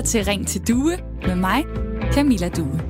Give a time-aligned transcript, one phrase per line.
[0.00, 1.64] lytter til Ring til Due med mig,
[2.12, 2.80] Camilla Due.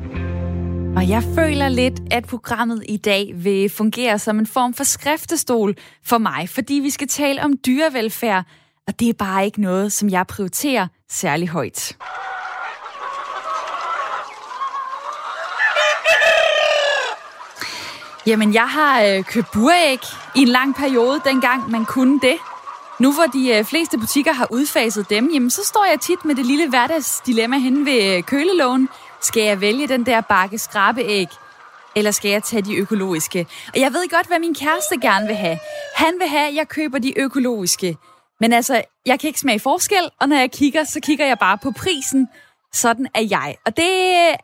[0.96, 5.74] Og jeg føler lidt, at programmet i dag vil fungere som en form for skriftestol
[6.04, 8.44] for mig, fordi vi skal tale om dyrevelfærd,
[8.86, 11.96] og det er bare ikke noget, som jeg prioriterer særlig højt.
[18.26, 20.00] Jamen, jeg har øh, købt buræg
[20.36, 22.36] i en lang periode, dengang man kunne det.
[23.00, 26.34] Nu hvor de øh, fleste butikker har udfaset dem, jamen, så står jeg tit med
[26.34, 28.22] det lille hverdagsdilemma hen ved øh, køleloven.
[28.22, 28.88] kølelågen.
[29.22, 31.28] Skal jeg vælge den der bakke skrabeæg,
[31.96, 33.46] eller skal jeg tage de økologiske?
[33.74, 35.58] Og jeg ved godt, hvad min kæreste gerne vil have.
[35.94, 37.96] Han vil have, at jeg køber de økologiske.
[38.40, 41.58] Men altså, jeg kan ikke smage forskel, og når jeg kigger, så kigger jeg bare
[41.58, 42.28] på prisen.
[42.72, 43.56] Sådan er jeg.
[43.66, 43.86] Og det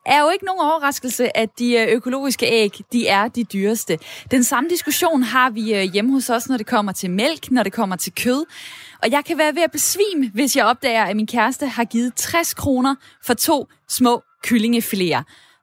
[0.07, 3.99] er jo ikke nogen overraskelse, at de øh, økologiske æg, de er de dyreste.
[4.31, 7.63] Den samme diskussion har vi øh, hjemme hos os, når det kommer til mælk, når
[7.63, 8.45] det kommer til kød.
[9.03, 12.15] Og jeg kan være ved at besvime, hvis jeg opdager, at min kæreste har givet
[12.15, 15.23] 60 kroner for to små kyllingefiléer.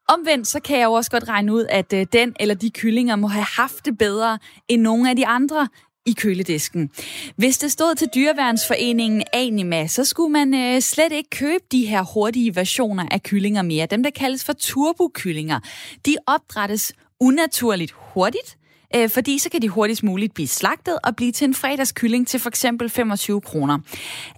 [0.09, 3.15] Omvendt så kan jeg jo også godt regne ud, at øh, den eller de kyllinger
[3.15, 5.67] må have haft det bedre end nogle af de andre
[6.05, 6.89] i køledisken.
[7.35, 12.03] Hvis det stod til dyreværnsforeningen Anima, så skulle man øh, slet ikke købe de her
[12.13, 13.85] hurtige versioner af kyllinger mere.
[13.85, 15.59] Dem, der kaldes for turbokyllinger.
[16.05, 18.57] De opdrættes unaturligt hurtigt,
[18.95, 22.39] øh, fordi så kan de hurtigst muligt blive slagtet og blive til en fredagskylling til
[22.39, 23.79] for eksempel 25 kroner.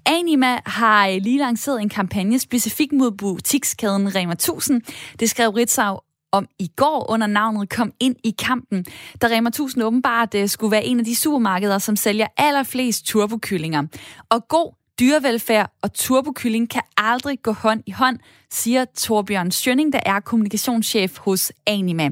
[0.05, 4.81] Anima har øh, lige lanceret en kampagne specifikt mod butikskæden Rema 1000.
[5.19, 5.99] Det skrev Ritzau
[6.35, 8.85] om i går under navnet Kom ind i kampen,
[9.21, 13.83] der Rema 1000 åbenbart øh, skulle være en af de supermarkeder, som sælger allerflest turbokyllinger.
[14.29, 18.19] Og god dyrevelfærd og turbokylling kan aldrig gå hånd i hånd,
[18.49, 22.09] siger Torbjørn Schønning, der er kommunikationschef hos Anima.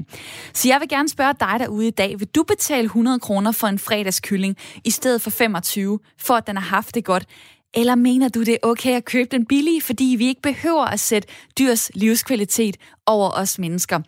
[0.52, 3.66] Så jeg vil gerne spørge dig derude i dag, vil du betale 100 kroner for
[3.66, 7.26] en fredagskylling i stedet for 25, for at den har haft det godt?
[7.76, 11.00] Eller mener du, det er okay at købe den billige, fordi vi ikke behøver at
[11.00, 14.00] sætte dyrs livskvalitet over os mennesker?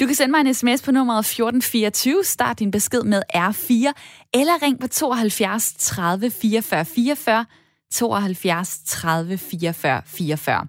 [0.00, 3.92] Du kan sende mig en sms på nummeret 1424, start din besked med R4,
[4.34, 7.46] eller ring på 72 30 44 44,
[7.92, 10.66] 72 30 44 44.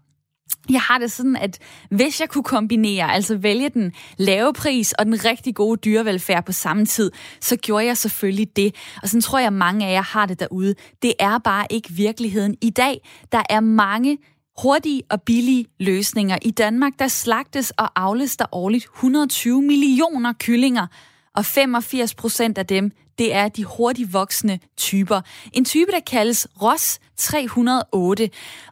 [0.70, 1.60] Jeg har det sådan, at
[1.90, 6.52] hvis jeg kunne kombinere, altså vælge den lave pris og den rigtig gode dyrevelfærd på
[6.52, 7.12] samme tid,
[7.42, 8.76] så gjorde jeg selvfølgelig det.
[9.02, 10.76] Og sådan tror jeg, mange af jer har det derude.
[11.02, 13.10] Det er bare ikke virkeligheden i dag.
[13.32, 14.18] Der er mange
[14.62, 16.38] hurtige og billige løsninger.
[16.42, 20.88] I Danmark, der slagtes og afles der årligt 120 millioner kyllinger,
[21.36, 25.22] og 85 procent af dem, det er de hurtigt voksende typer.
[25.54, 28.30] En type, der kaldes Ross 308.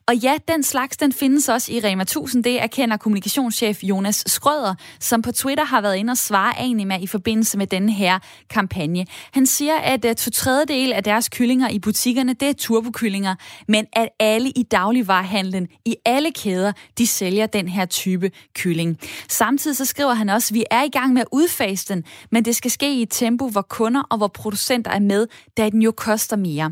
[0.08, 2.44] Og ja, den slags, den findes også i Rema 1000.
[2.44, 7.08] Det erkender kommunikationschef Jonas Skrøder, som på Twitter har været inde og svare Anima i
[7.08, 8.20] forbindelse med denne her
[8.50, 9.06] kampagne.
[9.32, 13.36] Han siger, at øh, to tredjedel af deres kyllinger i butikkerne, det er turbokyllinger,
[13.68, 18.98] men at alle i dagligvarerhandlen, i alle kæder, de sælger den her type kylling.
[19.30, 22.46] Samtidig så skriver han også, at vi er i gang med at udfase den, men
[22.46, 25.28] det skal ske i et tempo, hvor kunder og hvor producenter er med,
[25.58, 26.72] da den jo koster mere.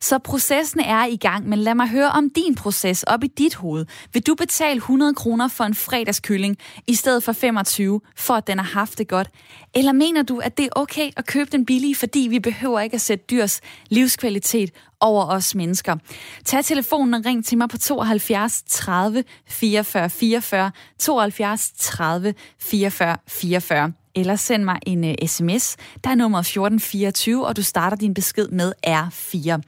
[0.00, 3.54] Så processen er i gang, men lad mig høre om din proces op i dit
[3.54, 3.86] hoved.
[4.12, 6.56] Vil du betale 100 kroner for en fredagskylling
[6.86, 9.30] i stedet for 25, for at den har haft det godt?
[9.74, 12.94] Eller mener du, at det er okay at købe den billige, fordi vi behøver ikke
[12.94, 15.96] at sætte dyrs livskvalitet over os mennesker?
[16.44, 23.92] Tag telefonen og ring til mig på 72 30 44 44, 72 30 44 44
[24.16, 25.76] eller send mig en øh, uh, sms.
[26.04, 29.60] Der er nummer 1424, og du starter din besked med R4.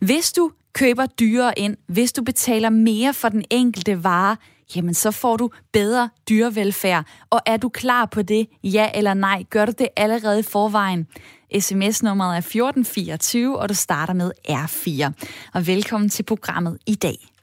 [0.00, 4.36] Hvis du køber dyrere ind, hvis du betaler mere for den enkelte vare,
[4.76, 7.06] jamen så får du bedre dyrevelfærd.
[7.30, 9.44] Og er du klar på det, ja eller nej?
[9.50, 11.06] Gør du det allerede i forvejen?
[11.58, 15.12] SMS-nummeret er 1424, og du starter med R4.
[15.54, 17.33] Og velkommen til programmet i dag.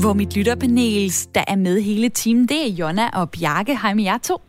[0.00, 3.78] Hvor mit lytterpanel, der er med hele timen, det er Jonna og Bjarke.
[3.78, 4.40] Hej med jer to.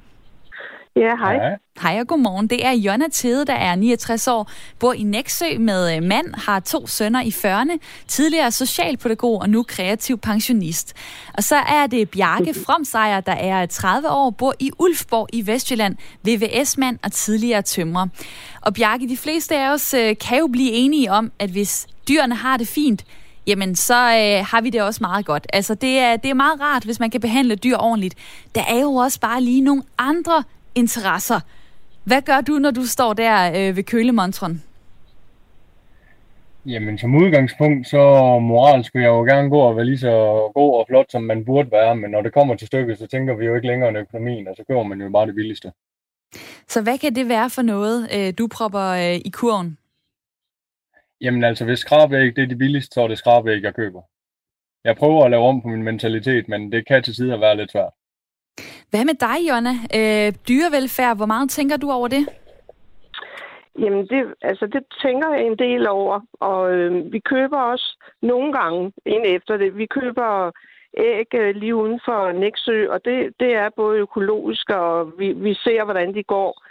[0.96, 1.36] Ja, hej.
[1.36, 1.58] hej.
[1.82, 2.48] Hej og godmorgen.
[2.48, 6.60] Det er Jonna Tede, der er 69 år, bor i Næksø med øh, mand, har
[6.60, 7.78] to sønner i 40'erne,
[8.08, 10.94] tidligere socialpædagog og nu kreativ pensionist.
[11.34, 15.98] Og så er det Bjarke Fromsejer, der er 30 år, bor i Ulfborg i Vestjylland,
[16.24, 18.08] VVS-mand og tidligere tømrer.
[18.62, 22.36] Og Bjarke, de fleste af os øh, kan jo blive enige om, at hvis dyrene
[22.36, 23.06] har det fint,
[23.48, 25.48] jamen så øh, har vi det også meget godt.
[25.54, 28.16] Altså det er, det er meget rart, hvis man kan behandle dyr ordentligt.
[28.56, 30.44] Der er jo også bare lige nogle andre
[30.76, 31.40] interesser.
[32.04, 34.64] Hvad gør du, når du står der øh, ved kølemontren?
[36.66, 37.98] Jamen som udgangspunkt, så
[38.40, 40.12] moralsk vil jeg jo gerne gå og være lige så
[40.54, 43.36] god og flot, som man burde være, men når det kommer til stykket, så tænker
[43.36, 45.72] vi jo ikke længere end økonomien, og så køber man jo bare det billigste.
[46.68, 49.78] Så hvad kan det være for noget, øh, du propper øh, i kurven?
[51.22, 54.02] Jamen altså, hvis skrabæg det er de billigste, så er det skrabæg, jeg køber.
[54.84, 57.72] Jeg prøver at lave om på min mentalitet, men det kan til tider være lidt
[57.72, 57.94] svært.
[58.90, 59.76] Hvad med dig, Jonna?
[60.00, 62.30] Øh, dyrevelfærd, hvor meget tænker du over det?
[63.80, 68.54] Jamen, det, altså, det tænker jeg en del over, og øh, vi køber også nogle
[68.54, 69.78] gange ind efter det.
[69.78, 70.52] Vi køber
[70.98, 75.54] æg øh, lige uden for Næksø, og det, det er både økologisk, og vi, vi
[75.54, 76.64] ser, hvordan de går.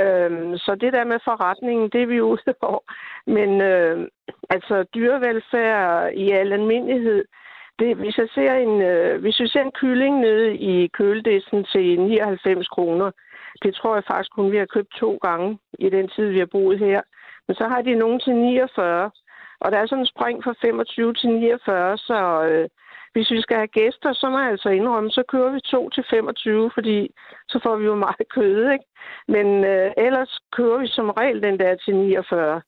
[0.00, 2.84] Øhm, så det der med forretningen, det er vi ude på.
[3.26, 4.08] Men øh,
[4.50, 7.24] altså dyrevelfærd i al almindelighed,
[7.78, 12.00] det, hvis, jeg ser en, øh, hvis jeg ser en kylling nede i køledisken til
[12.00, 13.10] 99 kroner,
[13.62, 16.50] det tror jeg faktisk kun, vi har købt to gange i den tid, vi har
[16.52, 17.00] boet her.
[17.48, 19.10] Men så har de nogen til 49.
[19.60, 22.68] Og der er sådan en spring fra 25 til 49, så øh,
[23.14, 26.04] hvis vi skal have gæster, så må jeg altså indrømme, så kører vi 2 til
[26.10, 26.98] 25, fordi
[27.48, 28.86] så får vi jo meget kød, ikke?
[29.34, 32.60] Men øh, ellers kører vi som regel den der til 49.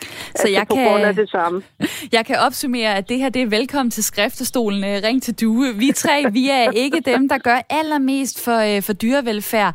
[0.00, 1.62] Så altså, jeg på kan, grund af det samme.
[2.16, 4.84] Jeg kan opsummere, at det her det er velkommen til skriftestolen.
[4.84, 5.74] Øh, ring til Due.
[5.74, 9.74] Vi tre, vi er ikke dem, der gør allermest for, øh, for dyrevelfærd.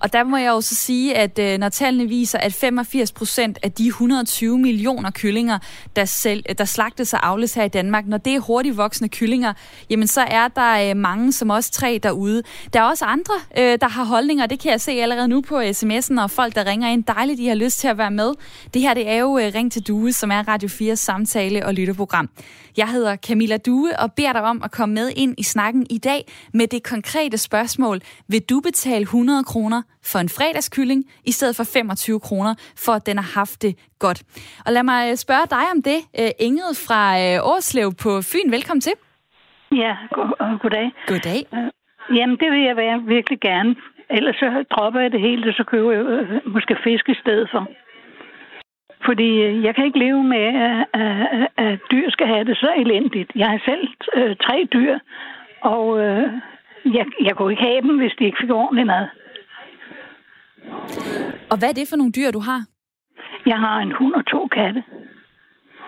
[0.00, 3.58] Og der må jeg jo så sige, at øh, når tallene viser, at 85 procent
[3.62, 5.58] af de 120 millioner kyllinger,
[5.96, 9.52] der, selv, der slagtes og avles her i Danmark, når det er hurtigt voksende kyllinger,
[9.90, 12.42] jamen så er der øh, mange, som også tre derude.
[12.72, 15.60] Der er også andre, øh, der har holdninger, det kan jeg se allerede nu på
[15.60, 17.04] sms'en, og folk, der ringer ind.
[17.04, 18.32] Dejligt, de har lyst til at være med.
[18.74, 22.28] Det her, det er jo Ring til Due, som er Radio 4 samtale- og lytterprogram.
[22.76, 25.98] Jeg hedder Camilla Due og beder dig om at komme med ind i snakken i
[25.98, 28.00] dag med det konkrete spørgsmål.
[28.28, 32.54] Vil du betale 100 kroner for en fredagskylling, i stedet for 25 kroner,
[32.84, 34.22] for at den har haft det godt.
[34.66, 36.00] Og lad mig spørge dig om det.
[36.20, 38.92] Øh, Ingrid fra øh, Årslev på Fyn, velkommen til.
[39.72, 40.90] Ja, god, goddag.
[41.06, 41.40] Goddag.
[41.54, 41.70] Øh,
[42.16, 43.76] jamen, det vil jeg være virkelig gerne.
[44.10, 47.68] Ellers så dropper jeg det hele, og så køber jeg måske fisk i stedet for.
[49.04, 49.30] Fordi
[49.66, 50.46] jeg kan ikke leve med,
[50.92, 53.30] at, at, dyr skal have det så elendigt.
[53.34, 54.98] Jeg har selv øh, tre dyr,
[55.60, 56.32] og øh,
[56.84, 59.06] jeg, jeg kunne ikke have dem, hvis de ikke fik ordentlig mad.
[61.50, 62.60] Og hvad er det for nogle dyr, du har?
[63.46, 64.82] Jeg har en hund og to katte.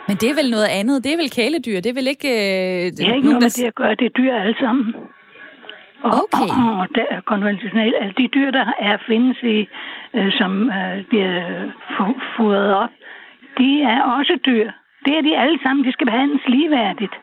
[0.09, 1.05] Men det er vel noget andet?
[1.05, 1.81] Det er vel kæledyr?
[1.81, 2.29] Det er vel ikke...
[2.29, 3.95] Øh, det er ikke noget med det at gøre.
[3.95, 4.95] Det er dyr alle sammen.
[6.05, 6.49] Og, okay.
[6.63, 7.95] og, og der er konventionelt.
[8.01, 9.69] Altså de dyr, der er findes i,
[10.17, 11.37] øh, som øh, bliver
[12.37, 12.91] fodret op,
[13.59, 14.71] de er også dyr.
[15.05, 15.85] Det er de alle sammen.
[15.87, 17.15] De skal behandles ligeværdigt.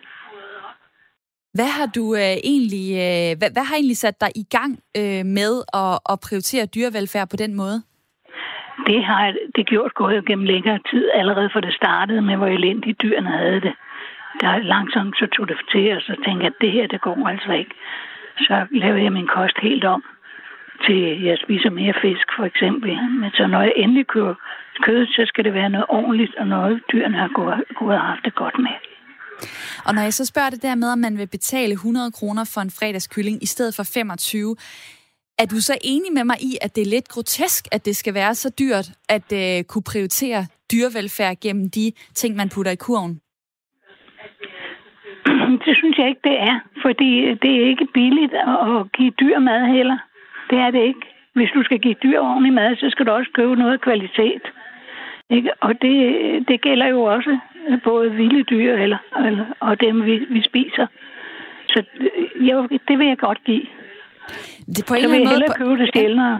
[1.57, 5.23] Hvad har du øh, egentlig, øh, hvad, hvad har egentlig sat dig i gang øh,
[5.39, 5.53] med
[5.83, 7.77] at, at prioritere dyrevelfærd på den måde?
[8.87, 12.95] Det har det gjort gået gennem længere tid, allerede for det startede med, hvor elendige
[13.03, 13.73] dyrene havde det.
[14.41, 17.27] Der langsomt så tog det til, og så tænkte jeg, at det her, det går
[17.27, 17.75] altså ikke.
[18.37, 20.03] Så lavede jeg min kost helt om
[20.85, 22.91] til, jeg spiser mere fisk for eksempel.
[23.21, 24.35] Men så når jeg endelig køber
[24.81, 28.25] kød, så skal det være noget ordentligt, og noget dyrene har gået, gået og haft
[28.25, 28.88] det godt med.
[29.85, 32.61] Og når jeg så spørger det der med, om man vil betale 100 kroner for
[32.61, 34.55] en fredagskylling i stedet for 25,
[35.41, 38.13] er du så enig med mig i, at det er lidt grotesk, at det skal
[38.13, 40.41] være så dyrt at øh, kunne prioritere
[40.71, 43.21] dyrevelfærd gennem de ting, man putter i kurven?
[45.65, 46.55] Det synes jeg ikke, det er.
[46.85, 47.09] Fordi
[47.43, 49.97] det er ikke billigt at give dyr mad heller.
[50.49, 51.05] Det er det ikke.
[51.33, 54.43] Hvis du skal give dyr ordentlig mad, så skal du også købe noget kvalitet.
[55.29, 55.49] Ikke?
[55.61, 55.97] Og det,
[56.47, 57.39] det gælder jo også
[57.83, 60.87] både vilde dyr eller, eller, og dem, vi, vi spiser.
[61.69, 61.83] Så
[62.35, 63.65] jo, det vil jeg godt give.
[64.75, 66.39] Det på en vil jeg hellere købe det sjældnere.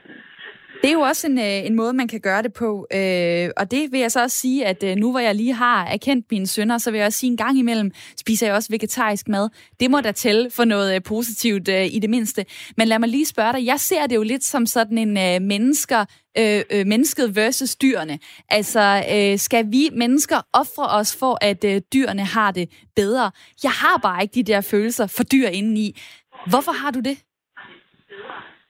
[0.81, 2.88] Det er jo også en, øh, en måde, man kan gøre det på.
[2.93, 5.86] Øh, og det vil jeg så også sige, at øh, nu hvor jeg lige har
[5.86, 9.27] erkendt mine sønner, så vil jeg også sige, en gang imellem spiser jeg også vegetarisk
[9.27, 9.50] mad.
[9.79, 12.45] Det må da tælle for noget øh, positivt øh, i det mindste.
[12.77, 13.65] Men lad mig lige spørge dig.
[13.65, 16.05] Jeg ser det jo lidt som sådan en øh, mennesker,
[16.38, 18.19] øh, øh, mennesket versus dyrene.
[18.50, 23.31] Altså, øh, skal vi mennesker ofre os for, at øh, dyrene har det bedre?
[23.63, 26.00] Jeg har bare ikke de der følelser for dyr indeni.
[26.48, 27.17] Hvorfor har du det?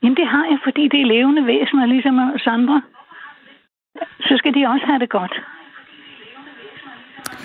[0.04, 2.82] Jamen det har jeg, fordi det er levende væsener, ligesom os andre.
[4.20, 5.42] Så skal de også have det godt.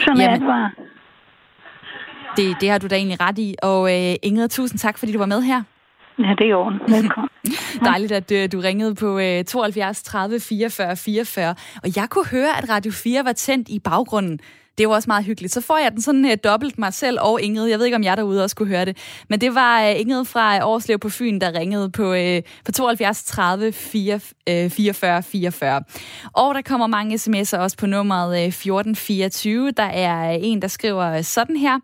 [0.04, 0.70] Sådan Jamen, er det bare.
[2.36, 3.54] Det, det har du da egentlig ret i.
[3.62, 5.62] Og øh, Ingrid, tusind tak, fordi du var med her.
[6.18, 6.80] Ja, det er orden.
[7.02, 7.30] Velkommen.
[7.84, 11.54] Dejligt, at du, øh, du ringede på øh, 72 30 44 44.
[11.82, 14.40] Og jeg kunne høre, at Radio 4 var tændt i baggrunden.
[14.78, 15.52] Det var også meget hyggeligt.
[15.52, 17.66] Så får jeg den sådan uh, dobbelt mig selv og Ingrid.
[17.66, 18.96] Jeg ved ikke, om jeg derude også kunne høre det.
[19.28, 23.24] Men det var uh, Ingrid fra Årslev på Fyn, der ringede på, uh, på 72
[23.24, 25.82] 30 4, uh, 44 44.
[26.32, 29.70] Og der kommer mange sms'er også på nummeret uh, 1424.
[29.70, 31.78] Der er en, der skriver sådan her.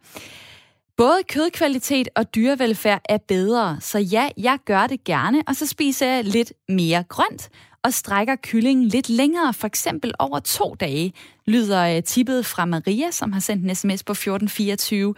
[1.01, 6.07] Både kødkvalitet og dyrevelfærd er bedre, så ja, jeg gør det gerne, og så spiser
[6.07, 7.49] jeg lidt mere grønt
[7.85, 11.13] og strækker kyllingen lidt længere, for eksempel over to dage,
[11.47, 15.15] lyder øh, tippet fra Maria, som har sendt en sms på 1424.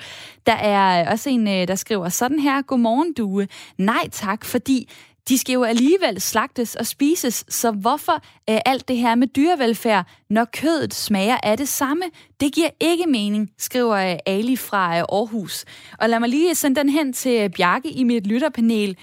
[0.47, 3.49] Der er øh, også en, øh, der skriver sådan her, Godmorgen, due.
[3.79, 4.89] Nej tak, fordi
[5.29, 10.07] de skal jo alligevel slagtes og spises, så hvorfor er alt det her med dyrevelfærd,
[10.31, 12.05] når kødet smager af det samme?
[12.41, 15.65] Det giver ikke mening, skriver øh, Ali fra øh, Aarhus.
[15.99, 18.97] Og lad mig lige sende den hen til Bjarke i mit lytterpanel.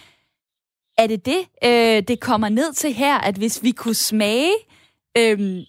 [0.97, 4.53] Er det det, øh, det kommer ned til her, at hvis vi kunne smage
[5.17, 5.63] øh,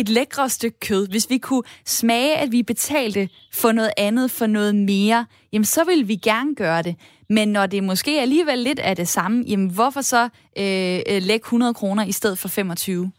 [0.00, 4.46] et lækre stykke kød, hvis vi kunne smage, at vi betalte for noget andet, for
[4.46, 6.96] noget mere, jamen så ville vi gerne gøre det.
[7.28, 10.24] Men når det måske alligevel lidt er det samme, jamen hvorfor så
[10.58, 13.12] øh, øh lægge 100 kroner i stedet for 25?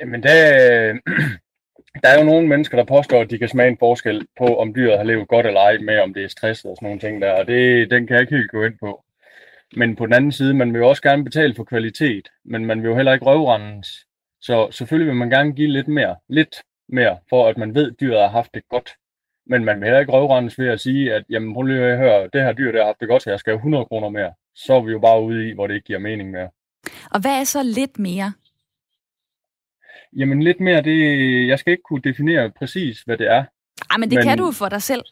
[0.00, 0.92] Jamen der,
[2.02, 4.74] der er jo nogle mennesker, der påstår, at de kan smage en forskel på, om
[4.74, 7.22] dyret har levet godt eller ej, med om det er stresset og sådan nogle ting
[7.22, 9.04] der, og det, den kan jeg ikke helt gå ind på.
[9.76, 12.82] Men på den anden side, man vil jo også gerne betale for kvalitet, men man
[12.82, 13.88] vil jo heller ikke røvrendes.
[14.46, 18.00] Så selvfølgelig vil man gerne give lidt mere, lidt mere, for at man ved, at
[18.00, 18.90] dyret har haft det godt.
[19.46, 22.28] Men man vil heller ikke røvrendes ved at sige, at jamen, prøv lige at høre,
[22.32, 24.32] det her dyr, der har haft det godt, så jeg skal have 100 kroner mere.
[24.54, 26.48] Så er vi jo bare ude i, hvor det ikke giver mening mere.
[27.10, 28.32] Og hvad er så lidt mere?
[30.16, 33.44] Jamen lidt mere, det, jeg skal ikke kunne definere præcis, hvad det er.
[33.90, 35.02] Ej, men det men, kan du for dig selv.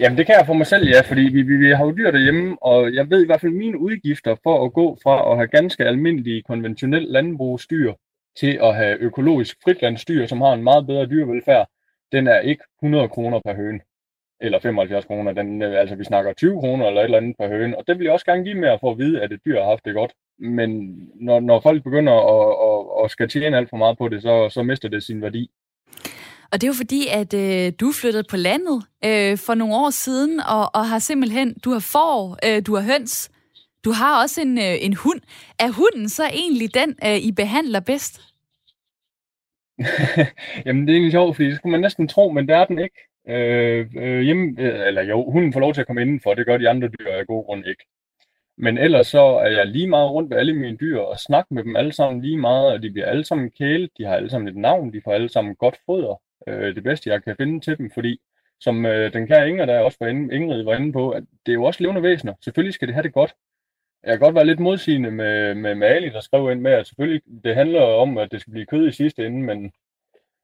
[0.00, 2.10] Jamen det kan jeg for mig selv, ja, fordi vi, vi, vi har jo dyr
[2.10, 5.48] derhjemme, og jeg ved i hvert fald mine udgifter for at gå fra at have
[5.48, 7.92] ganske almindelige konventionelle landbrugsdyr
[8.36, 11.68] til at have økologisk fritlandsdyr, som har en meget bedre dyrevelfærd,
[12.12, 13.80] den er ikke 100 kroner per høne,
[14.40, 17.78] eller 75 kroner, den, altså vi snakker 20 kroner eller et eller andet per høne,
[17.78, 19.68] og det vil jeg også gerne give mere for at vide, at et dyr har
[19.68, 20.12] haft det godt.
[20.38, 20.70] Men
[21.14, 24.48] når, når folk begynder at, at, at skal tjene alt for meget på det, så,
[24.48, 25.50] så mister det sin værdi.
[26.52, 29.90] Og det er jo fordi, at øh, du flyttede på landet øh, for nogle år
[29.90, 33.30] siden, og, og har simpelthen, du har får, øh, du har høns,
[33.84, 35.20] du har også en, øh, en hund.
[35.58, 38.20] Er hunden så egentlig den, øh, I behandler bedst?
[40.66, 42.78] Jamen, det er egentlig sjovt, fordi det skulle man næsten tro, men det er den
[42.78, 43.00] ikke.
[43.28, 46.56] Øh, øh, hjemme, øh, eller jo, hunden får lov til at komme indenfor, det gør
[46.56, 47.84] de andre dyr af god grund ikke.
[48.56, 51.64] Men ellers så er jeg lige meget rundt med alle mine dyr og snakker med
[51.64, 54.48] dem alle sammen lige meget, og de bliver alle sammen kælet, de har alle sammen
[54.48, 57.78] et navn, de får alle sammen godt foder, øh, det bedste jeg kan finde til
[57.78, 58.20] dem, fordi
[58.60, 61.52] som øh, den kære Inger, der også var inde, Ingrid var inde på, at det
[61.52, 62.34] er jo også levende væsener.
[62.44, 63.34] Selvfølgelig skal det have det godt.
[64.04, 66.86] Jeg kan godt være lidt modsigende med, med, med Ali, der skrev ind med, at
[66.86, 69.72] selvfølgelig det handler om, at det skal blive kød i sidste ende, men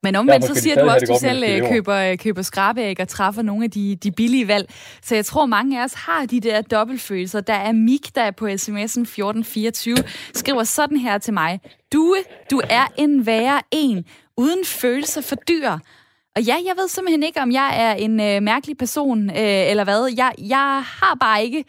[0.04, 3.08] men omvendt så siger du også, at du selv øh, køber, øh, køber skrabeæg og
[3.08, 4.70] træffer nogle af de, de billige valg.
[5.02, 7.40] Så jeg tror, mange af os har de der dobbeltfølelser.
[7.40, 9.96] Der er Mik, der er på sms'en 1424,
[10.34, 11.60] skriver sådan her til mig.
[11.92, 12.16] Du,
[12.50, 14.04] du er en værre en,
[14.36, 15.70] uden følelser for dyr.
[16.36, 19.84] Og ja, jeg ved simpelthen ikke, om jeg er en øh, mærkelig person, øh, eller
[19.84, 20.14] hvad.
[20.16, 21.64] Jeg, jeg har bare ikke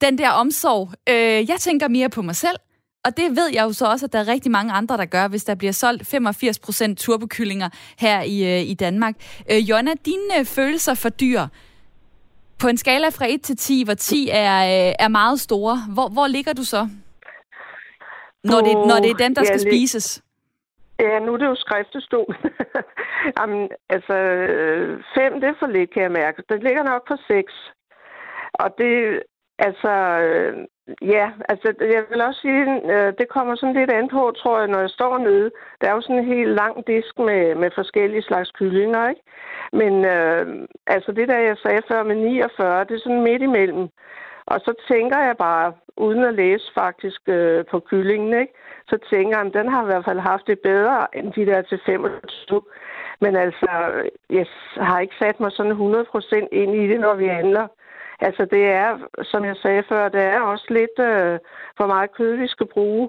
[0.00, 0.90] den der omsorg.
[1.08, 2.56] Øh, jeg tænker mere på mig selv.
[3.04, 5.28] Og det ved jeg jo så også, at der er rigtig mange andre, der gør,
[5.28, 9.14] hvis der bliver solgt 85 procent turbokyllinger her i, øh, i Danmark.
[9.50, 11.46] Øh, Jonna, dine øh, følelser for dyr,
[12.58, 16.08] på en skala fra 1 til 10, hvor 10 er, øh, er meget store, hvor,
[16.08, 16.88] hvor ligger du så?
[18.44, 20.22] Når det, når det er dem, der skal spises.
[21.00, 22.36] Ja, nu er det jo skriftestol.
[23.38, 26.42] Jamen, altså, øh, fem, det er for lidt, kan jeg mærke.
[26.48, 27.52] Det ligger nok på seks.
[28.54, 29.22] Og det,
[29.58, 29.92] altså,
[30.26, 30.66] øh,
[31.02, 34.68] ja, altså, jeg vil også sige, øh, det kommer sådan lidt an på, tror jeg,
[34.68, 35.50] når jeg står nede.
[35.80, 39.22] Der er jo sådan en helt lang disk med, med forskellige slags kyllinger, ikke?
[39.72, 43.88] Men øh, altså, det der, jeg sagde før med 49, det er sådan midt imellem.
[44.52, 48.54] Og så tænker jeg bare, uden at læse faktisk øh, på kyllingen, ikke?
[48.88, 51.62] så tænker jeg, at den har i hvert fald haft det bedre end de der
[51.62, 52.62] til 25.
[53.20, 53.70] Men altså,
[54.30, 57.66] jeg har ikke sat mig sådan 100% ind i det, når vi handler.
[58.20, 61.38] Altså, det er, som jeg sagde før, det er også lidt øh,
[61.76, 63.08] for meget kød, vi skal bruge.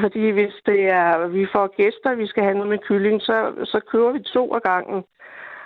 [0.00, 3.80] Fordi hvis det er, vi får gæster, vi skal have noget med kylling, så, så
[3.90, 5.04] kører vi to af gangen.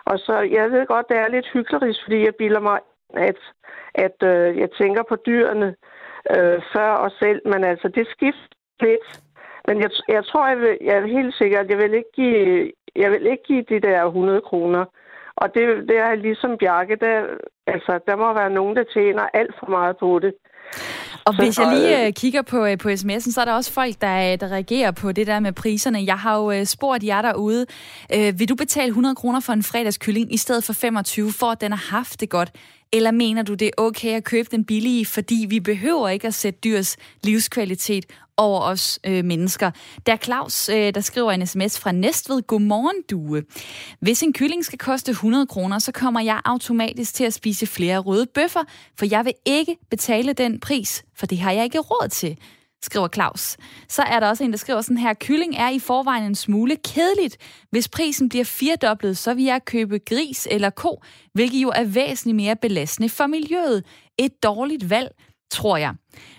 [0.04, 2.78] Og så, jeg ved godt, det er lidt hyggeligt, fordi jeg bilder mig,
[3.15, 3.41] at,
[3.95, 5.75] at øh, jeg tænker på dyrene
[6.37, 7.41] øh, før os selv.
[7.45, 9.21] Men altså, det skifter lidt.
[9.67, 12.73] Men jeg, jeg tror, jeg, vil, jeg er helt sikker, at jeg vil ikke give,
[12.97, 14.85] jeg vil ikke give de der 100 kroner.
[15.37, 17.17] Og det, det er ligesom Bjarke, der,
[17.67, 20.33] altså, der må være nogen, der tjener alt for meget på det.
[21.25, 23.95] Og hvis jeg lige øh, kigger på, øh, på sms'en, så er der også folk,
[24.00, 25.99] der, der reagerer på det der med priserne.
[26.07, 27.67] Jeg har jo øh, spurgt jer derude,
[28.15, 31.61] øh, vil du betale 100 kroner for en fredagskylling i stedet for 25, for at
[31.61, 32.50] den har haft det godt?
[32.92, 36.35] Eller mener du, det er okay at købe den billige, fordi vi behøver ikke at
[36.35, 39.71] sætte dyrs livskvalitet over os øh, mennesker.
[40.07, 42.42] Der er Claus, øh, der skriver en sms fra Næstved.
[42.42, 43.42] Godmorgen, Due.
[44.00, 47.99] Hvis en kylling skal koste 100 kroner, så kommer jeg automatisk til at spise flere
[47.99, 48.64] røde bøffer,
[48.99, 52.38] for jeg vil ikke betale den pris, for det har jeg ikke råd til
[52.82, 53.56] skriver Claus.
[53.88, 56.76] Så er der også en, der skriver sådan her, kylling er i forvejen en smule
[56.76, 57.37] kedeligt.
[57.70, 62.37] Hvis prisen bliver firedoblet, så vil jeg købe gris eller ko, hvilket jo er væsentligt
[62.37, 63.85] mere belastende for miljøet.
[64.18, 65.11] Et dårligt valg,
[65.50, 65.94] tror jeg.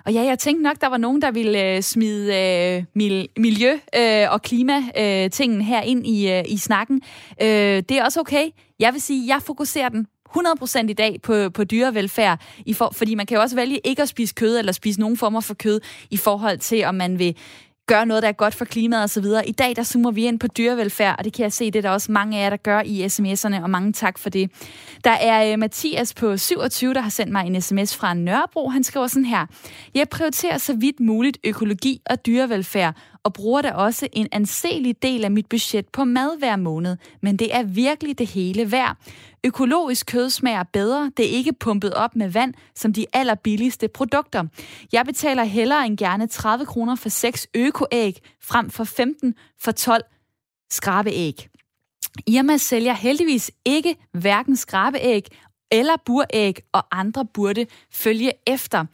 [0.05, 3.79] Og ja, jeg tænkte nok, der var nogen, der ville øh, smide øh, mil- miljø-
[3.95, 7.01] øh, og klimatingen øh, her ind i, øh, i snakken.
[7.41, 7.47] Øh,
[7.89, 8.49] det er også okay.
[8.79, 13.15] Jeg vil sige, jeg fokuserer den 100% i dag på, på dyrevelfærd, i for, fordi
[13.15, 15.81] man kan jo også vælge ikke at spise kød, eller spise nogen former for kød,
[16.11, 17.35] i forhold til, om man vil
[17.89, 19.25] gøre noget, der er godt for klimaet osv.
[19.47, 21.81] I dag, der zoomer vi ind på dyrevelfærd, og det kan jeg se, det er
[21.81, 24.51] der også mange af jer, der gør i sms'erne, og mange tak for det.
[25.03, 28.69] Der er uh, Mathias på 27, der har sendt mig en sms fra Nørrebro.
[28.69, 29.45] Han skriver sådan her.
[29.95, 35.23] Jeg prioriterer så vidt muligt økologi og dyrevelfærd, og bruger da også en anselig del
[35.23, 38.97] af mit budget på mad hver måned, men det er virkelig det hele værd.
[39.43, 44.43] Økologisk kød smager bedre, det er ikke pumpet op med vand som de allerbilligste produkter.
[44.91, 50.03] Jeg betaler hellere end gerne 30 kroner for 6 økoæg, frem for 15 for 12
[50.71, 51.49] skrabeæg.
[52.27, 55.27] Irma sælger heldigvis ikke hverken skrabeæg
[55.71, 58.85] eller buræg, og andre burde følge efter.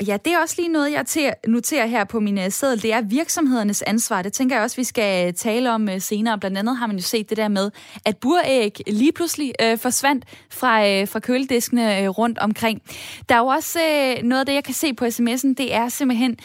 [0.00, 2.82] Og ja, det er også lige noget, jeg noterer her på min øh, seddel.
[2.82, 4.22] Det er virksomhedernes ansvar.
[4.22, 6.38] Det tænker jeg også, vi skal øh, tale om øh, senere.
[6.38, 7.70] Blandt andet har man jo set det der med,
[8.04, 12.82] at buræg lige pludselig øh, forsvandt fra, øh, fra kølediskene øh, rundt omkring.
[13.28, 15.88] Der er jo også øh, noget af det, jeg kan se på sms'en, det er
[15.88, 16.36] simpelthen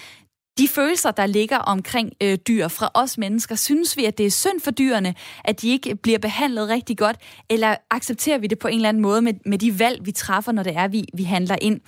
[0.57, 4.31] de følelser, der ligger omkring øh, dyr fra os mennesker, synes vi, at det er
[4.31, 7.15] synd for dyrene, at de ikke bliver behandlet rigtig godt,
[7.49, 10.51] eller accepterer vi det på en eller anden måde med, med de valg, vi træffer,
[10.51, 11.79] når det er, vi, vi handler ind?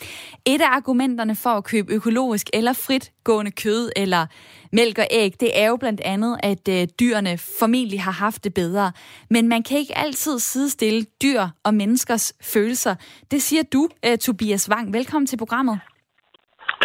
[0.46, 4.26] Et af argumenterne for at købe økologisk eller fritgående kød eller
[4.72, 8.54] mælk og æg, det er jo blandt andet, at øh, dyrene formentlig har haft det
[8.54, 8.92] bedre.
[9.30, 12.96] Men man kan ikke altid sidestille dyr og menneskers følelser.
[13.32, 14.94] Det siger du, øh, Tobias Wang.
[14.94, 15.80] Velkommen til programmet.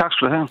[0.00, 0.48] Tak skal du have.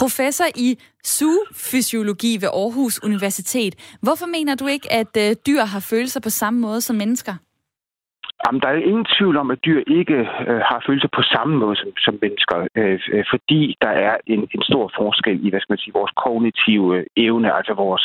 [0.00, 0.68] Professor i
[1.04, 3.74] zoofysiologi ved Aarhus Universitet.
[4.02, 7.34] Hvorfor mener du ikke, at øh, dyr har følelser på samme måde som mennesker?
[8.46, 11.76] Jamen, der er ingen tvivl om, at dyr ikke øh, har følelser på samme måde
[11.76, 15.72] som, som mennesker, øh, øh, fordi der er en, en stor forskel i, hvad skal
[15.72, 18.04] man sige, vores kognitive evne, altså vores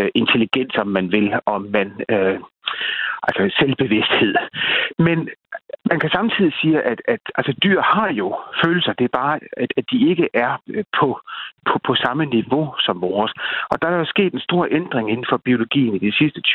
[0.00, 2.38] øh, intelligens, om man vil, om man øh,
[3.26, 4.34] altså selvbevidsthed.
[4.98, 5.18] Men
[5.90, 8.92] man kan samtidig sige, at, at altså, dyr har jo følelser.
[8.92, 11.20] Det er bare, at, at de ikke er øh, på,
[11.66, 13.32] på, på samme niveau som vores.
[13.70, 16.54] Og der er jo sket en stor ændring inden for biologien i de sidste 20-30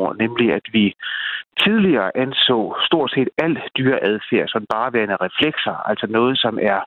[0.00, 0.94] år, nemlig at vi
[1.64, 6.80] tidligere anså stort set alt dyreadfærd som bare værende reflekser, altså noget, som er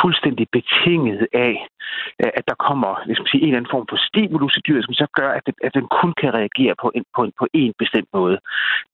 [0.00, 1.54] fuldstændig betinget af,
[2.22, 4.94] øh, at der kommer hvis man en eller anden form for stimulus i dyret, som
[4.94, 7.72] så gør, at, det, at den kun kan reagere på en, på, en, på en
[7.78, 8.38] bestemt måde.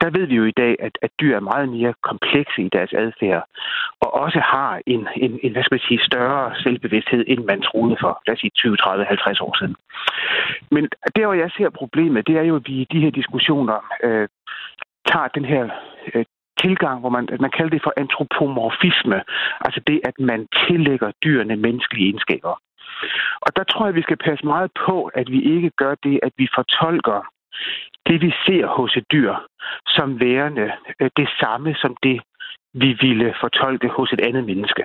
[0.00, 2.92] Der ved vi jo i dag, at, at dyr er meget mere komplekse i deres
[2.92, 3.42] adfærd,
[4.00, 7.96] og også har en, en, en hvad skal man sige, større selvbevidsthed, end man troede
[8.00, 9.76] for, lad os sige, 20, 30, 50 år siden.
[10.70, 13.78] Men der, hvor jeg ser problemet, det er jo, at vi i de her diskussioner
[14.04, 14.28] øh,
[15.11, 15.68] tager den her
[16.14, 16.24] øh,
[16.62, 19.18] tilgang, hvor man, man kalder det for antropomorfisme,
[19.64, 22.55] altså det, at man tillægger dyrene menneskelige egenskaber.
[23.40, 26.33] Og der tror jeg, vi skal passe meget på, at vi ikke gør det, at
[26.37, 27.21] vi fortolker
[28.07, 29.35] det, vi ser hos et dyr,
[29.87, 32.21] som værende øh, det samme som det,
[32.75, 34.83] vi ville fortolke hos et andet menneske.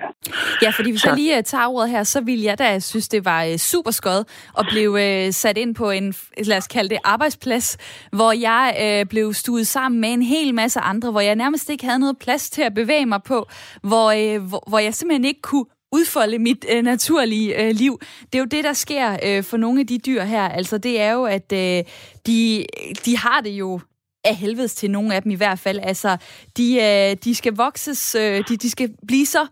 [0.62, 1.08] Ja, fordi hvis så...
[1.08, 3.90] jeg lige øh, tager ordet her, så ville jeg da synes, det var øh, super
[3.90, 4.24] skød
[4.58, 6.14] at blive sat ind på en,
[6.46, 7.78] lad os kalde det, arbejdsplads,
[8.12, 11.84] hvor jeg øh, blev stuet sammen med en hel masse andre, hvor jeg nærmest ikke
[11.84, 13.48] havde noget plads til at bevæge mig på,
[13.82, 18.00] hvor, øh, hvor, hvor jeg simpelthen ikke kunne udfolde mit øh, naturlige øh, liv.
[18.32, 20.48] Det er jo det, der sker øh, for nogle af de dyr her.
[20.48, 21.82] Altså, det er jo, at øh,
[22.26, 22.66] de,
[23.04, 23.80] de har det jo
[24.24, 25.80] af helvedes til nogle af dem i hvert fald.
[25.82, 26.16] Altså,
[26.56, 29.46] de, øh, de skal vokses, øh, de, de skal blive så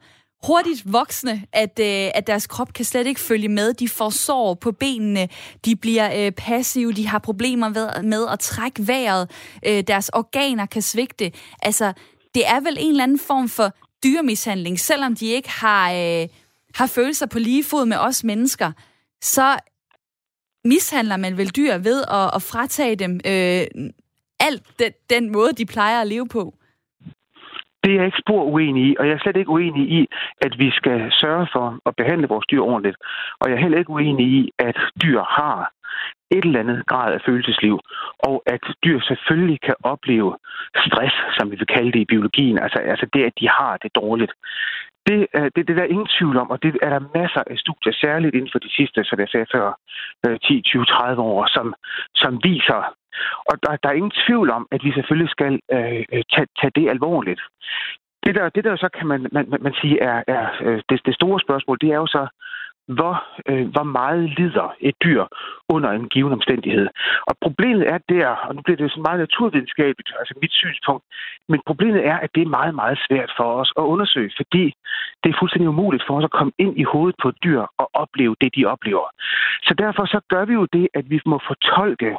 [0.46, 3.74] hurtigt voksne, at, øh, at deres krop kan slet ikke følge med.
[3.74, 5.28] De får sår på benene,
[5.64, 9.30] de bliver øh, passive, de har problemer med, med at trække vejret,
[9.66, 11.32] øh, deres organer kan svigte.
[11.62, 11.92] Altså,
[12.34, 13.72] det er vel en eller anden form for
[14.04, 16.28] dyremishandling, selvom de ikke har, øh,
[16.74, 18.72] har følelser på lige fod med os mennesker,
[19.22, 19.56] så
[20.64, 23.66] mishandler man vel dyr ved at, at fratage dem øh,
[24.48, 26.44] alt den, den måde, de plejer at leve på.
[27.82, 30.06] Det er jeg ikke spor uenig i, og jeg er slet ikke uenig i,
[30.40, 32.96] at vi skal sørge for at behandle vores dyr ordentligt.
[33.40, 35.72] Og jeg er heller ikke uenig i, at dyr har
[36.36, 37.76] et eller andet grad af følelsesliv,
[38.18, 40.36] og at dyr selvfølgelig kan opleve
[40.86, 43.94] stress, som vi vil kalde det i biologien, altså, altså det, at de har det
[43.94, 44.32] dårligt.
[45.06, 47.92] Det, det, det er der ingen tvivl om, og det er der masser af studier,
[47.92, 49.66] særligt inden for de sidste, som jeg sagde før,
[50.48, 51.74] 10, 20, 30 år, som,
[52.14, 52.80] som viser,
[53.48, 56.72] og der, der er ingen tvivl om, at vi selvfølgelig skal øh, øh, tage, tage
[56.78, 57.42] det alvorligt.
[58.26, 61.14] Det der, det der så kan man, man, man sige er, er øh, det, det
[61.14, 62.26] store spørgsmål, det er jo så,
[62.88, 63.14] hvor,
[63.48, 65.24] øh, hvor meget lider et dyr
[65.68, 66.88] under en given omstændighed.
[67.28, 71.04] Og problemet er der, og nu bliver det så meget naturvidenskabeligt, altså mit synspunkt,
[71.48, 74.64] men problemet er, at det er meget, meget svært for os at undersøge, fordi
[75.24, 77.90] det er fuldstændig umuligt for os at komme ind i hovedet på et dyr og
[77.94, 79.06] opleve det, de oplever.
[79.62, 82.16] Så derfor så gør vi jo det, at vi må fortolke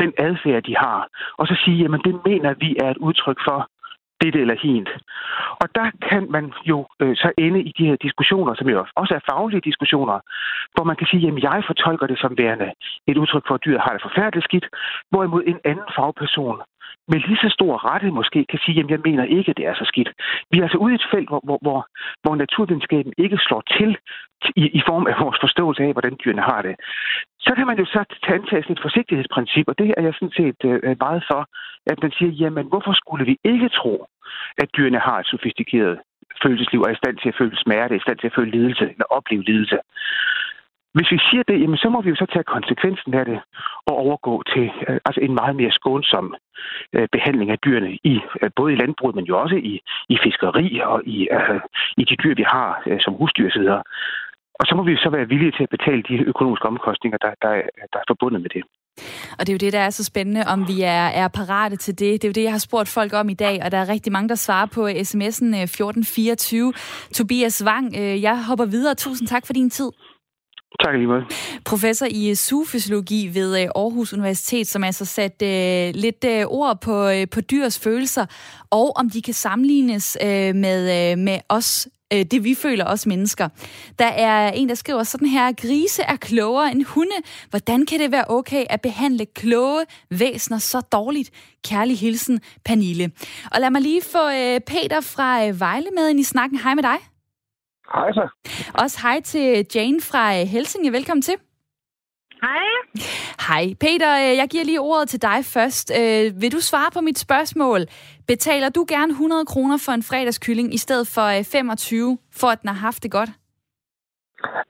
[0.00, 3.68] den adfærd, de har, og så sige, jamen det mener vi er et udtryk for,
[4.20, 4.90] det eller hint.
[5.62, 9.14] Og der kan man jo øh, så ende i de her diskussioner, som jo også
[9.14, 10.18] er faglige diskussioner,
[10.74, 12.72] hvor man kan sige, jamen jeg fortolker det som værende
[13.06, 14.66] et udtryk for, at dyret har det forfærdeligt skidt,
[15.10, 16.60] hvorimod en anden fagperson
[17.10, 19.74] med lige så stor rette måske kan sige, jamen jeg mener ikke, at det er
[19.74, 20.10] så skidt.
[20.50, 21.80] Vi er altså ude i et felt, hvor, hvor, hvor,
[22.22, 23.90] hvor naturvidenskaben ikke slår til
[24.56, 26.74] i, i form af vores forståelse af, hvordan dyrene har det.
[27.40, 30.60] Så kan man jo så tage antage et forsigtighedsprincip, og det er jeg sådan set
[30.64, 31.40] øh, øh, meget for,
[31.92, 34.06] at man siger, jamen hvorfor skulle vi ikke tro,
[34.62, 35.98] at dyrene har et sofistikeret
[36.42, 38.50] følelsesliv, og er i stand til at føle smerte, er i stand til at føle
[38.50, 39.78] lidelse, eller opleve lidelse.
[40.94, 43.40] Hvis vi siger det, jamen, så må vi jo så tage konsekvensen af det
[43.86, 46.34] og overgå til øh, altså en meget mere skånsom
[46.92, 50.80] øh, behandling af dyrene, i øh, både i landbruget, men jo også i, i fiskeri
[50.84, 51.60] og i, øh,
[51.96, 53.66] i de dyr, vi har øh, som husdyr osv.
[54.60, 57.52] Og så må vi så være villige til at betale de økonomiske omkostninger, der, der,
[57.92, 58.62] der er forbundet med det.
[59.38, 61.98] Og det er jo det, der er så spændende, om vi er, er parate til
[61.98, 62.12] det.
[62.12, 64.12] Det er jo det, jeg har spurgt folk om i dag, og der er rigtig
[64.12, 66.72] mange, der svarer på sms'en 1424.
[67.14, 67.94] Tobias Wang,
[68.26, 68.94] jeg hopper videre.
[68.94, 69.90] Tusind tak for din tid.
[70.84, 71.22] Tak alligevel.
[71.64, 77.08] Professor i zoofysiologi ved øh, Aarhus Universitet, som altså sat øh, lidt øh, ord på,
[77.08, 78.26] øh, på dyrs følelser,
[78.70, 83.06] og om de kan sammenlignes øh, med, øh, med os øh, det vi føler os
[83.06, 83.48] mennesker.
[83.98, 87.16] Der er en, der skriver sådan her, grise er klogere end hunde.
[87.50, 91.30] Hvordan kan det være okay at behandle kloge væsener så dårligt?
[91.64, 93.10] Kærlig hilsen, Pernille.
[93.52, 96.58] Og lad mig lige få øh, Peter fra øh, Vejle med ind i snakken.
[96.58, 96.98] Hej med dig.
[97.92, 98.28] Hej så.
[98.74, 100.92] Også hej til Jane fra Helsinge.
[100.92, 101.34] Velkommen til.
[102.46, 102.66] Hej.
[103.48, 103.64] Hej.
[103.84, 105.86] Peter, øh, jeg giver lige ordet til dig først.
[106.00, 107.80] Øh, vil du svare på mit spørgsmål?
[108.26, 112.60] Betaler du gerne 100 kroner for en fredagskylling i stedet for 25, øh, for at
[112.62, 113.30] den har haft det godt?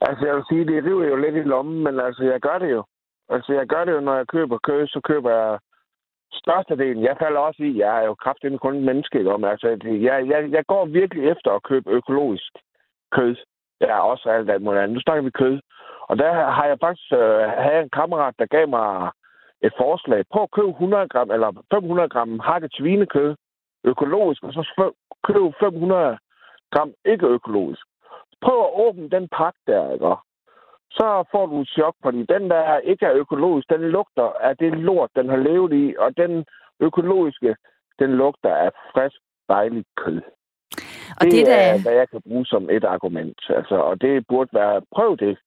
[0.07, 2.71] Altså, jeg vil sige, det river jo lidt i lommen, men altså, jeg gør det
[2.71, 2.83] jo.
[3.29, 5.59] Altså, jeg gør det jo, når jeg køber kød, så køber jeg
[6.41, 7.03] størstedelen.
[7.03, 9.47] Jeg falder også i, jeg er jo kraftigt kun en menneske, ikke?
[9.53, 9.67] Altså,
[10.07, 12.51] jeg, jeg, jeg går virkelig efter at købe økologisk
[13.15, 13.35] kød.
[13.81, 14.95] Ja, også alt alt muligt andet.
[14.95, 15.59] Nu snakker vi kød.
[16.09, 19.11] Og der har jeg faktisk øh, havde en kammerat, der gav mig
[19.61, 23.35] et forslag på at købe 100 gram, eller 500 gram hakket svinekød
[23.83, 24.91] økologisk, og så
[25.23, 26.17] købe 500
[26.71, 27.81] gram ikke økologisk.
[28.41, 30.15] Prøv at åbne den pakke der, ikke?
[30.91, 34.73] Så får du et chok, fordi den der ikke er økologisk, den lugter af det
[34.73, 36.45] lort, den har levet i, og den
[36.79, 37.55] økologiske,
[37.99, 39.15] den lugter af frisk,
[39.49, 40.21] dejligt kød.
[41.19, 41.55] Og det, det der...
[41.55, 43.39] er, hvad jeg kan bruge som et argument.
[43.49, 45.37] Altså, og det burde være, prøv det.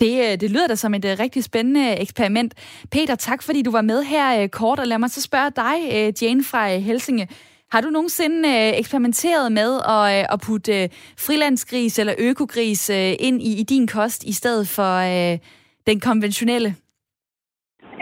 [0.00, 2.54] Det, øh, det lyder da som et øh, rigtig spændende eksperiment.
[2.92, 5.76] Peter, tak fordi du var med her øh, kort, og lad mig så spørge dig,
[6.22, 7.28] Jane fra Helsinge.
[7.72, 10.88] Har du nogensinde eksperimenteret med at, at putte
[11.26, 12.88] frilandsgris eller økogris
[13.26, 14.92] ind i, i din kost, i stedet for
[15.86, 16.74] den konventionelle?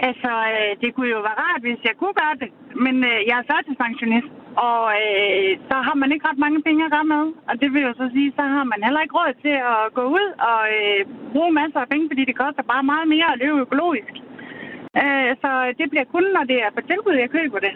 [0.07, 2.49] Altså, øh, det kunne jo være rart, hvis jeg kunne gøre det.
[2.85, 6.91] Men øh, jeg er førtidspensionist, og øh, så har man ikke ret mange penge at
[6.91, 7.23] gøre med.
[7.49, 10.03] Og det vil jo så sige, så har man heller ikke råd til at gå
[10.17, 10.99] ud og øh,
[11.33, 14.13] bruge masser af penge, fordi det koster bare meget mere at leve økologisk.
[15.03, 17.73] Øh, så det bliver kun, når det er på tilbud, jeg køber det.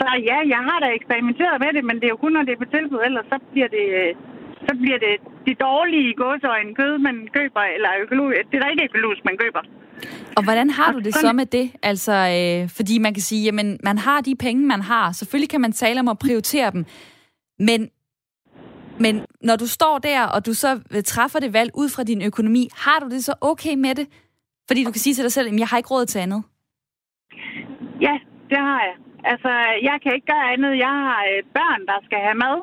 [0.00, 2.52] Så ja, jeg har da eksperimenteret med det, men det er jo kun, når det
[2.52, 3.86] er på tilbud, ellers så bliver det...
[4.00, 4.14] Øh,
[4.68, 5.14] så bliver det
[5.46, 8.50] de dårlige gåsøjne kød, man køber, eller økologisk.
[8.50, 9.62] Det er ikke økologisk, man køber.
[10.36, 11.66] Og hvordan har du det så med det?
[11.82, 15.12] Altså, øh, fordi man kan sige, jamen, man har de penge, man har.
[15.12, 16.84] Selvfølgelig kan man tale om at prioritere dem.
[17.58, 17.90] Men,
[19.00, 22.22] men når du står der, og du så øh, træffer det valg ud fra din
[22.22, 24.06] økonomi, har du det så okay med det?
[24.68, 26.42] Fordi du kan sige til dig selv, at jeg har ikke råd til andet.
[28.00, 28.18] Ja,
[28.50, 28.96] det har jeg.
[29.24, 29.50] Altså,
[29.88, 30.78] jeg kan ikke gøre andet.
[30.78, 32.56] Jeg har øh, børn, der skal have mad.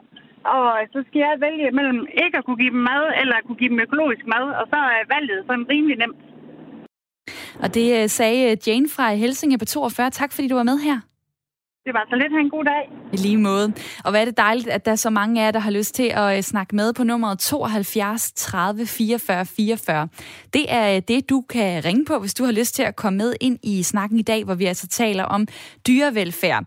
[0.46, 3.62] Og så skal jeg vælge mellem ikke at kunne give dem mad, eller at kunne
[3.62, 4.46] give dem økologisk mad.
[4.60, 6.22] Og så er valget sådan rimelig nemt.
[7.64, 10.10] Og det øh, sagde øh, Jane fra Helsinge på 42.
[10.10, 11.11] Tak fordi du var med her.
[11.86, 12.32] Det var så lidt.
[12.34, 12.92] Ha' en god dag.
[13.14, 13.74] I lige måde.
[14.04, 15.96] Og hvad er det dejligt, at der er så mange af jer, der har lyst
[15.96, 20.08] til at øh, snakke med på nummeret 72 30 44 44.
[20.54, 23.18] Det er øh, det, du kan ringe på, hvis du har lyst til at komme
[23.18, 25.48] med ind i snakken i dag, hvor vi altså taler om
[25.88, 26.64] dyrevelfærd.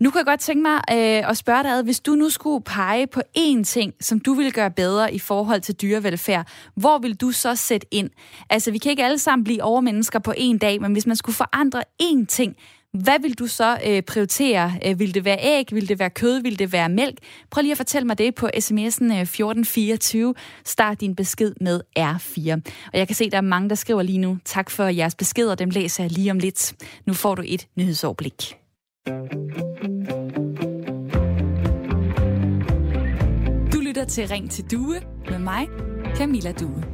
[0.00, 3.06] Nu kan jeg godt tænke mig øh, at spørge dig, hvis du nu skulle pege
[3.06, 6.46] på én ting, som du ville gøre bedre i forhold til dyrevelfærd,
[6.76, 8.10] hvor vil du så sætte ind?
[8.50, 11.36] Altså, vi kan ikke alle sammen blive overmennesker på én dag, men hvis man skulle
[11.36, 12.56] forandre én ting,
[12.94, 14.72] hvad vil du så øh, prioritere?
[14.86, 15.66] Øh, vil det være æg?
[15.72, 16.42] Vil det være kød?
[16.42, 17.18] Vil det være mælk?
[17.50, 20.28] Prøv lige at fortælle mig det på sms'en 1424.
[20.28, 22.52] Øh, Start din besked med R4.
[22.92, 24.38] Og jeg kan se, at der er mange, der skriver lige nu.
[24.44, 25.54] Tak for jeres beskeder.
[25.54, 26.74] Dem læser jeg lige om lidt.
[27.06, 28.56] Nu får du et nyhedsoverblik.
[33.72, 35.68] Du lytter til Ring til Due med mig,
[36.16, 36.84] Camilla Due.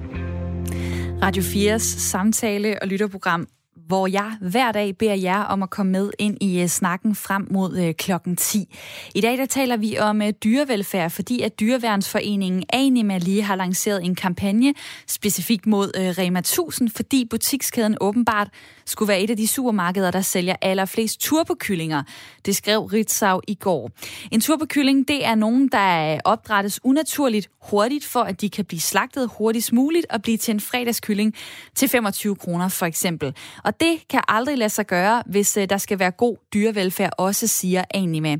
[1.22, 3.48] Radio 4's samtale- og lytterprogram
[3.90, 7.46] hvor jeg hver dag beder jer om at komme med ind i øh, snakken frem
[7.50, 8.76] mod øh, klokken 10.
[9.14, 14.04] I dag der taler vi om øh, dyrevelfærd, fordi at Dyreværnsforeningen Anima lige har lanceret
[14.04, 14.74] en kampagne
[15.06, 18.48] specifikt mod Rema 1000, fordi butikskæden åbenbart
[18.86, 22.02] skulle være et af de supermarkeder, der sælger allerflest turbokyllinger.
[22.46, 23.90] Det skrev Ritzau i går.
[24.30, 29.30] En turbokylling, det er nogen, der opdrættes unaturligt hurtigt, for at de kan blive slagtet
[29.38, 31.34] hurtigst muligt og blive til en fredagskylling
[31.74, 33.34] til 25 kroner for eksempel.
[33.64, 37.46] Og det kan aldrig lade sig gøre, hvis øh, der skal være god dyrevelfærd, også
[37.46, 38.36] siger Anima.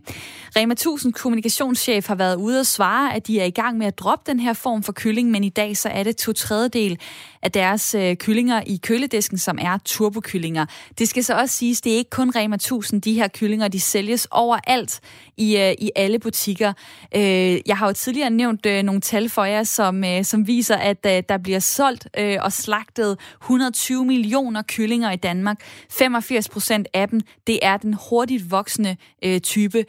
[0.57, 3.98] Rema 1000 kommunikationschef har været ude og svare, at de er i gang med at
[3.98, 6.98] droppe den her form for kylling, men i dag så er det to tredjedel
[7.42, 10.66] af deres øh, kyllinger i køledisken, som er turbokyllinger.
[10.98, 13.81] Det skal så også siges, det er ikke kun Rema 1000, de her kyllinger, de
[13.81, 15.00] sælges overalt
[15.37, 16.72] i, øh, i alle butikker.
[17.16, 20.76] Øh, jeg har jo tidligere nævnt øh, nogle tal for jer, som, øh, som viser,
[20.76, 25.61] at øh, der bliver solgt øh, og slagtet 120 millioner kyllinger i Danmark.
[25.90, 29.85] 85 procent af dem, det er den hurtigt voksende øh, type.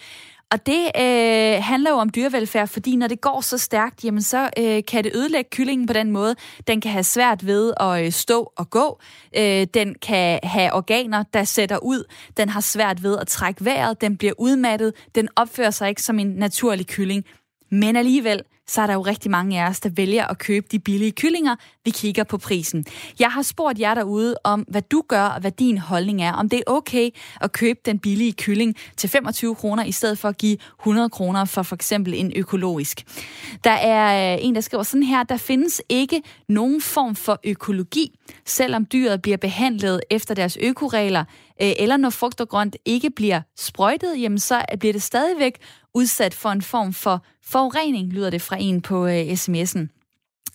[0.51, 4.49] Og det øh, handler jo om dyrevelfærd, fordi når det går så stærkt, jamen så
[4.57, 6.35] øh, kan det ødelægge kyllingen på den måde.
[6.67, 8.99] Den kan have svært ved at øh, stå og gå.
[9.37, 12.03] Øh, den kan have organer, der sætter ud.
[12.37, 14.01] Den har svært ved at trække vejret.
[14.01, 14.93] Den bliver udmattet.
[15.15, 17.25] Den opfører sig ikke som en naturlig kylling.
[17.71, 20.79] Men alligevel, så er der jo rigtig mange af os, der vælger at købe de
[20.79, 21.55] billige kyllinger.
[21.85, 22.85] Vi kigger på prisen.
[23.19, 26.33] Jeg har spurgt jer derude om, hvad du gør, og hvad din holdning er.
[26.33, 27.09] Om det er okay
[27.41, 31.45] at købe den billige kylling til 25 kroner, i stedet for at give 100 kroner
[31.45, 33.03] for for eksempel en økologisk.
[33.63, 38.19] Der er øh, en, der skriver sådan her, der findes ikke nogen form for økologi,
[38.45, 41.25] selvom dyret bliver behandlet efter deres økoregler,
[41.61, 45.57] øh, eller når frugt og grønt ikke bliver sprøjtet, jamen så bliver det stadigvæk
[45.93, 49.87] udsat for en form for forurening, lyder det fra en på øh, sms'en.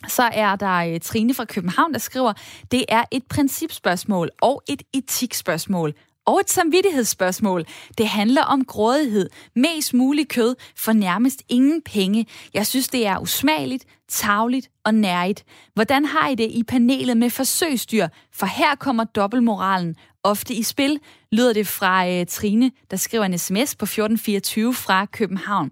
[0.08, 2.32] Så er der øh, Trine fra København, der skriver,
[2.70, 5.94] det er et principspørgsmål og et etikspørgsmål
[6.26, 7.64] og et samvittighedsspørgsmål.
[7.98, 9.30] Det handler om grådighed.
[9.54, 12.26] Mest mulig kød for nærmest ingen penge.
[12.54, 15.44] Jeg synes, det er usmageligt, tavligt og nærigt.
[15.74, 18.08] Hvordan har I det i panelet med forsøgsdyr?
[18.32, 20.98] For her kommer dobbeltmoralen ofte i spil,
[21.32, 25.70] lyder det fra øh, Trine, der skriver en sms på 1424 fra København.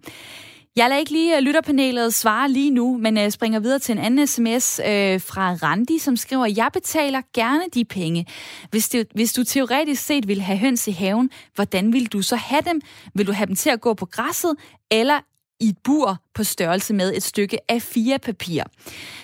[0.77, 3.99] Jeg lader ikke lige øh, lytterpanelet svare lige nu, men jeg springer videre til en
[3.99, 8.27] anden sms øh, fra Randi, som skriver, jeg betaler gerne de penge.
[8.71, 12.37] Hvis, det, hvis du teoretisk set vil have høns i haven, hvordan vil du så
[12.37, 12.81] have dem?
[13.15, 14.57] Vil du have dem til at gå på græsset,
[14.91, 15.21] eller
[15.61, 18.63] i et bur på størrelse med et stykke af fire papir.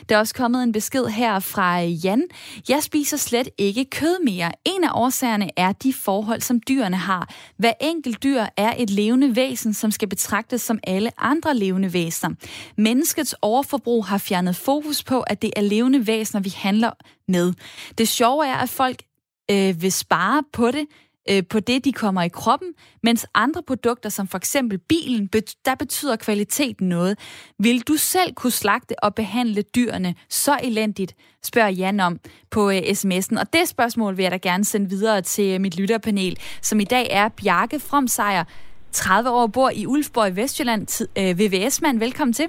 [0.09, 2.23] Der er også kommet en besked her fra Jan.
[2.69, 4.53] Jeg spiser slet ikke kød mere.
[4.65, 7.35] En af årsagerne er de forhold, som dyrene har.
[7.57, 12.35] Hver enkelt dyr er et levende væsen, som skal betragtes som alle andre levende væsener.
[12.77, 16.91] Menneskets overforbrug har fjernet fokus på, at det er levende væsener, vi handler
[17.29, 17.53] med.
[17.99, 19.03] Det sjove er, at folk
[19.51, 20.87] øh, vil spare på det,
[21.31, 22.69] øh, på det, de kommer i kroppen,
[23.03, 25.27] mens andre produkter, som for eksempel bilen,
[25.65, 27.19] der betyder kvaliteten noget.
[27.59, 32.79] Vil du selv kunne slagte og behandle dyrene så elendigt, spørger Jan om på øh,
[32.79, 33.41] sms'en.
[33.41, 37.09] Og det spørgsmål vil jeg da gerne sende videre til mit lytterpanel, som i dag
[37.11, 38.45] er Bjarke Fromsejr,
[38.93, 41.99] 30 år, bor i Ulfborg i Vestjylland, øh, VVS-mand.
[41.99, 42.47] Velkommen til.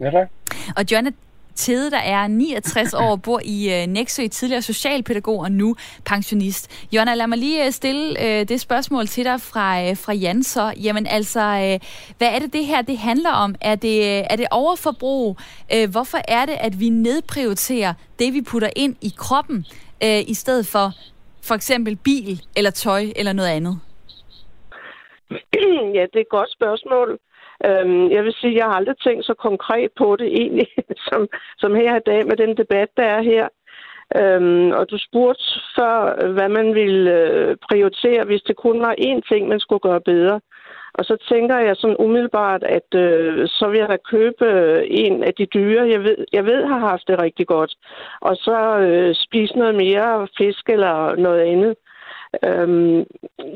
[0.00, 0.28] Ja, tak.
[0.76, 1.06] Og John,
[1.60, 6.86] Tede, der er 69 år, bor i øh, Næksø, tidligere socialpædagog og nu pensionist.
[6.92, 10.42] Jonna, lad mig lige øh, stille øh, det spørgsmål til dig fra, øh, fra Jan
[10.42, 10.74] så.
[10.84, 11.78] Jamen altså, øh,
[12.18, 13.54] hvad er det det her, det handler om?
[13.60, 15.36] Er det, øh, er det overforbrug?
[15.74, 19.66] Øh, hvorfor er det, at vi nedprioriterer det, vi putter ind i kroppen,
[20.04, 20.86] øh, i stedet for
[21.48, 23.80] for eksempel bil eller tøj eller noget andet?
[25.96, 27.18] Ja, det er et godt spørgsmål.
[27.66, 30.68] Øhm, jeg vil sige, at jeg har aldrig tænkt så konkret på det egentlig,
[31.08, 33.48] som, som her i dag med den debat, der er her.
[34.20, 35.44] Øhm, og du spurgte
[35.76, 40.00] før, hvad man ville øh, prioritere, hvis det kun var én ting, man skulle gøre
[40.00, 40.40] bedre.
[40.94, 45.24] Og så tænker jeg sådan umiddelbart, at øh, så vil jeg da købe øh, en
[45.24, 47.74] af de dyre, jeg ved, jeg ved har haft det rigtig godt.
[48.20, 51.74] Og så øh, spise noget mere fisk eller noget andet.
[52.44, 53.04] Øhm,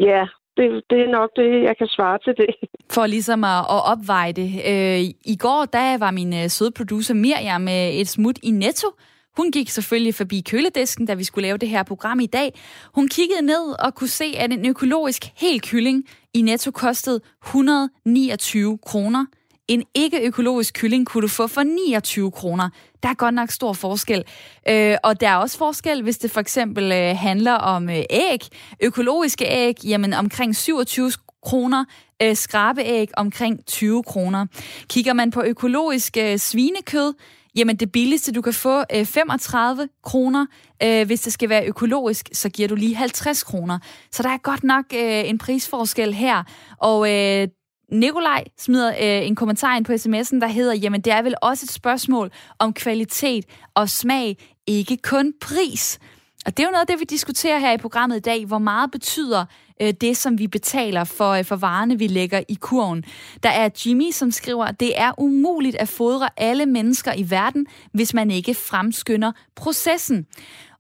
[0.01, 2.51] ja, det, det er nok det, jeg kan svare til det.
[2.95, 4.49] For ligesom at, at opveje det.
[4.71, 8.51] Øh, I går, der var min øh, søde producer Miriam med øh, et smut i
[8.51, 8.89] Netto.
[9.37, 12.53] Hun gik selvfølgelig forbi køledisken, da vi skulle lave det her program i dag.
[12.95, 18.79] Hun kiggede ned og kunne se, at en økologisk hel kylling i Netto kostede 129
[18.79, 19.27] kroner.
[19.69, 22.71] En ikke-økologisk kylling kunne du få for 29 kroner.
[23.03, 24.25] Der er godt nok stor forskel.
[24.69, 28.41] Øh, og der er også forskel, hvis det for eksempel øh, handler om øh, æg.
[28.83, 31.85] Økologiske æg, jamen omkring 27 kroner.
[32.23, 34.47] Øh, skrabeæg omkring 20 kroner.
[34.89, 37.15] Kigger man på økologisk øh, svinekød,
[37.57, 40.47] Jamen det billigste, du kan få, øh, 35 kroner.
[40.83, 43.79] Øh, hvis det skal være økologisk, så giver du lige 50 kroner.
[44.13, 46.43] Så der er godt nok øh, en prisforskel her.
[46.79, 47.49] Og øh,
[47.95, 51.65] Nikolaj smider øh, en kommentar ind på sms'en, der hedder, jamen det er vel også
[51.67, 55.99] et spørgsmål om kvalitet og smag, ikke kun pris.
[56.47, 58.47] Og det er jo noget af det, vi diskuterer her i programmet i dag.
[58.47, 59.45] Hvor meget betyder
[59.83, 63.05] øh, det, som vi betaler for, øh, for varerne, vi lægger i kurven?
[63.43, 68.15] Der er Jimmy, som skriver, det er umuligt at fodre alle mennesker i verden, hvis
[68.15, 70.27] man ikke fremskynder processen.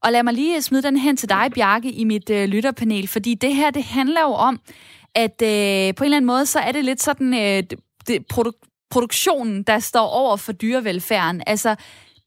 [0.02, 3.34] Og lad mig lige smide den hen til dig, Bjarke, i mit øh, lytterpanel, fordi
[3.34, 4.60] det her, det handler jo om,
[5.14, 7.62] at øh, på en eller anden måde, så er det lidt sådan øh,
[8.06, 11.42] det, produ- produktionen, der står over for dyrevelfærden.
[11.46, 11.76] Altså,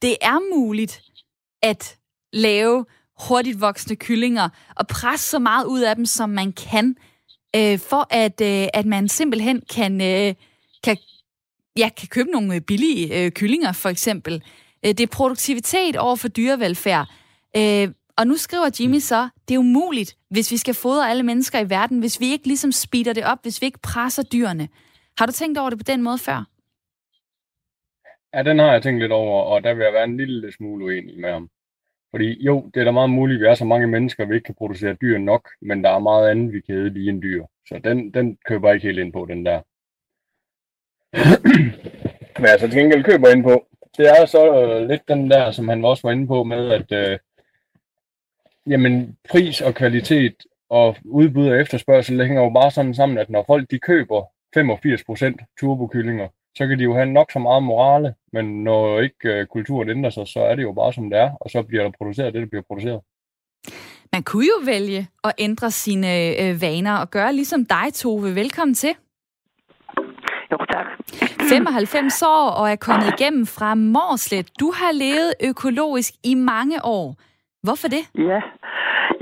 [0.01, 1.01] det er muligt
[1.61, 1.97] at
[2.33, 2.85] lave
[3.19, 6.95] hurtigt voksende kyllinger og presse så meget ud af dem, som man kan,
[7.55, 10.35] øh, for at, øh, at man simpelthen kan, øh,
[10.83, 10.97] kan,
[11.77, 14.43] ja, kan købe nogle øh, billige øh, kyllinger, for eksempel.
[14.85, 17.07] Øh, det er produktivitet over for dyrevelfærd.
[17.57, 21.59] Øh, og nu skriver Jimmy så, det er umuligt, hvis vi skal fodre alle mennesker
[21.59, 24.67] i verden, hvis vi ikke ligesom speeder det op, hvis vi ikke presser dyrene.
[25.17, 26.49] Har du tænkt over det på den måde før?
[28.33, 30.85] Ja, den har jeg tænkt lidt over, og der vil jeg være en lille smule
[30.85, 31.49] uenig med ham.
[32.11, 34.35] Fordi jo, det er da meget muligt, at vi er så mange mennesker, at vi
[34.35, 37.21] ikke kan producere dyr nok, men der er meget andet, vi kan æde lige en
[37.21, 37.45] dyr.
[37.67, 39.61] Så den, den køber jeg ikke helt ind på, den der.
[42.39, 45.67] men altså til gengæld køber ind på, det er så øh, lidt den der, som
[45.67, 47.19] han også var inde på med, at øh,
[48.69, 50.35] jamen, pris og kvalitet
[50.69, 54.21] og udbud og efterspørgsel, det hænger jo bare sådan sammen, at når folk de køber
[54.57, 56.27] 85% turbokyllinger,
[56.57, 60.09] så kan de jo have nok så meget morale, men når ikke øh, kulturen ændrer
[60.09, 62.41] sig, så er det jo bare som det er, og så bliver der produceret det,
[62.41, 63.01] der bliver produceret.
[64.13, 66.07] Man kunne jo vælge at ændre sine
[66.41, 68.35] øh, vaner og gøre ligesom dig, Tove.
[68.35, 68.93] Velkommen til.
[70.51, 70.85] Jo, tak.
[71.49, 74.59] 95 år og er kommet igennem fra Morslet.
[74.59, 77.15] Du har levet økologisk i mange år.
[77.67, 78.03] Hvorfor det?
[78.31, 78.41] Ja,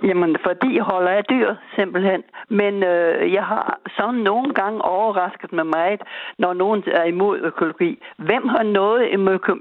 [0.04, 2.24] Jamen, fordi holder jeg dyr, simpelthen.
[2.50, 6.02] Men øh, jeg har sådan nogle gange overrasket mig meget,
[6.38, 8.00] når nogen er imod økologi.
[8.18, 9.04] Hvem har noget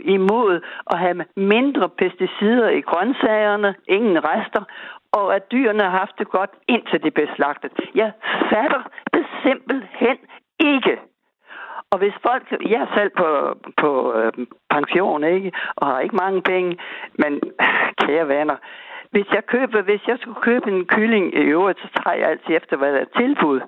[0.05, 4.63] imod at have mindre pesticider i grøntsagerne, ingen rester,
[5.13, 7.73] og at dyrene har haft det godt, indtil de blev slagtet?
[7.95, 8.13] Jeg
[8.51, 8.83] fatter
[9.15, 10.17] det simpelthen
[10.61, 10.99] ikke.
[11.95, 13.29] Og hvis folk, jeg er selv på,
[13.83, 14.33] på øh,
[14.71, 16.79] pension, ikke, og har ikke mange penge,
[17.19, 17.33] men
[18.03, 18.57] kære venner,
[19.11, 22.57] hvis jeg køber, hvis jeg skulle købe en kylling i øvrigt, så tager jeg altid
[22.57, 23.61] efter, hvad der er tilbud.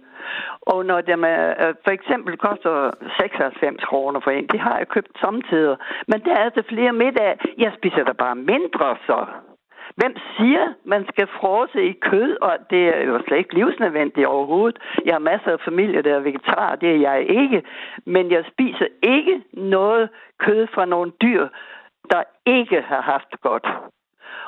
[0.60, 4.88] Og når det med, øh, for eksempel koster 96 kroner for en, det har jeg
[4.88, 5.76] købt samtidig.
[6.08, 7.38] Men der er altså flere middag.
[7.58, 9.18] Jeg spiser da bare mindre, så.
[9.96, 14.78] Hvem siger, man skal frose i kød, og det er jo slet ikke livsnødvendigt overhovedet.
[15.04, 17.62] Jeg har masser af familie, der er vegetar, det er jeg ikke.
[18.06, 21.48] Men jeg spiser ikke noget kød fra nogle dyr,
[22.10, 23.66] der ikke har haft det godt.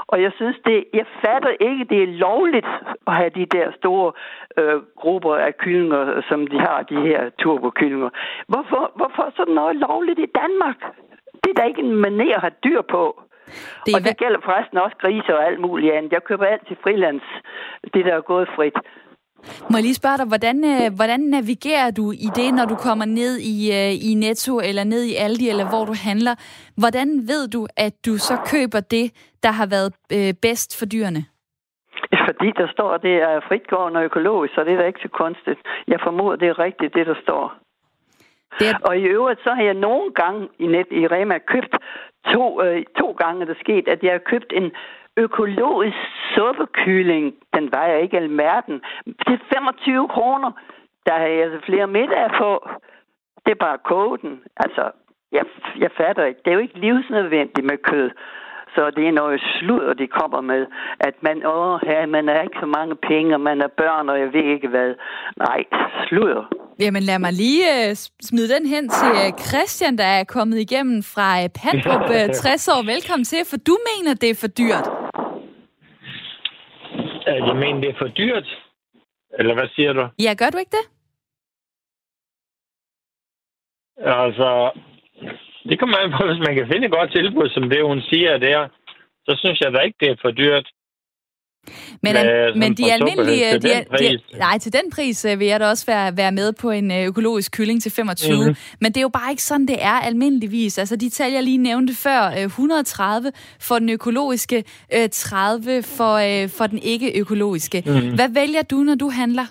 [0.07, 2.67] Og jeg synes, det, jeg fatter ikke, det er lovligt
[3.07, 4.13] at have de der store
[4.59, 8.11] øh, grupper af kyllinger, som de har, de her turbokyllinger.
[8.49, 10.77] Hvorfor, hvorfor er sådan noget lovligt i Danmark?
[11.43, 13.23] Det er da ikke en maner at have dyr på.
[13.87, 16.13] Det og det gælder forresten også grise og alt muligt andet.
[16.13, 17.27] Jeg køber alt til frilands,
[17.95, 18.79] det der er gået frit.
[19.71, 23.05] Må jeg lige spørge dig, hvordan, øh, hvordan navigerer du i det, når du kommer
[23.05, 26.35] ned i, øh, i Netto eller ned i Aldi, eller hvor du handler?
[26.83, 29.07] Hvordan ved du, at du så køber det,
[29.43, 31.23] der har været øh, bedst for dyrene?
[32.29, 35.09] Fordi der står, at det er fritgående og økologisk, så det er da ikke så
[35.23, 35.61] kunstigt.
[35.89, 37.45] Jeg formoder, det er rigtigt, det der står.
[38.59, 38.79] Det er...
[38.89, 41.75] Og i øvrigt, så har jeg nogle gange i, net, i Rema købt
[42.33, 44.73] to, øh, to gange, der sket, at jeg har købt en
[45.17, 45.97] økologisk
[46.35, 48.83] suppekylling, den vejer ikke alverden.
[49.07, 50.51] Det er 25 kroner.
[51.07, 52.69] Der har jeg altså flere middag på.
[53.47, 54.43] Det er bare koden.
[54.57, 54.91] Altså,
[55.33, 55.45] jeg,
[55.79, 56.41] jeg fatter ikke.
[56.45, 58.11] Det er jo ikke livsnødvendigt med kød.
[58.75, 60.67] Så det er noget sludder, de kommer med.
[61.01, 64.19] At man, åh, ja, man er ikke så mange penge, og man er børn, og
[64.21, 64.91] jeg ved ikke hvad.
[65.37, 65.61] Nej,
[66.09, 66.45] sludder.
[66.81, 67.97] Jamen lad mig lige uh,
[68.29, 72.69] smide den hen til uh, Christian, der er kommet igennem fra uh, Pandrup, uh, 60
[72.69, 72.83] år.
[72.95, 74.87] Velkommen til, for du mener, det er for dyrt.
[77.27, 78.49] Jeg mener, det er for dyrt.
[79.39, 80.09] Eller hvad siger du?
[80.19, 80.87] Ja, gør du ikke det?
[83.99, 84.71] Altså,
[85.69, 88.39] det kommer an på, hvis man kan finde et godt tilbud, som det, hun siger
[88.39, 88.69] der,
[89.27, 90.67] så synes jeg da ikke, det er for dyrt.
[92.03, 93.51] Men, Med, men de almindelige...
[93.51, 94.21] Til De, den pris.
[94.33, 96.91] de, nej, til den pris øh, vil jeg da også være, være med på en
[96.91, 98.33] øh, økologisk kylling til 25.
[98.33, 98.43] Mhm.
[98.43, 98.57] Mm-hmm.
[98.81, 100.79] Men det er jo bare ikke sådan, det er almindeligvis.
[100.79, 106.15] Altså de tal, jeg lige nævnte før, øh, 130 for den økologiske, øh, 30 for,
[106.29, 107.83] øh, for den ikke-økologiske.
[107.87, 107.95] Mhm.
[107.95, 108.15] Mm-hmm.
[108.15, 109.47] Hvad vælger du, når du handler?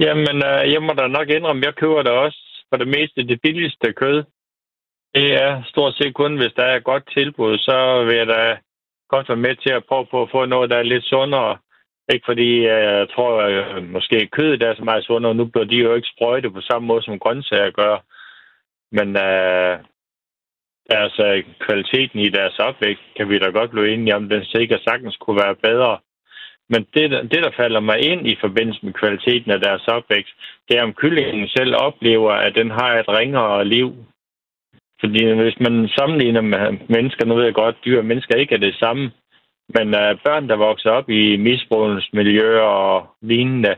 [0.00, 2.38] Jamen, øh, jeg må da nok indrømme, jeg køber det også
[2.70, 4.24] for det meste det billigste kød.
[5.14, 8.58] Det er stort set kun, hvis der er et godt tilbud, så vil jeg da
[9.08, 11.58] godt være med til at prøve på at få noget, der er lidt sundere.
[12.12, 15.34] Ikke fordi øh, jeg tror, at måske kødet er så meget sundere.
[15.34, 17.96] Nu bliver de jo ikke sprøjtet på samme måde, som grøntsager gør.
[18.92, 19.78] Men øh,
[20.90, 24.28] altså, kvaliteten i deres opvækst kan vi da godt blive enige om.
[24.28, 25.98] Den sikkert sagtens kunne være bedre.
[26.68, 30.34] Men det, det, der falder mig ind i forbindelse med kvaliteten af deres opvækst,
[30.68, 34.06] det er, om kyllingen selv oplever, at den har et ringere liv.
[35.02, 38.58] Fordi hvis man sammenligner med mennesker, nu ved jeg godt, dyr og mennesker ikke er
[38.58, 39.10] det samme,
[39.76, 43.74] men uh, børn, der vokser op i misbrugsmiljøer og lignende,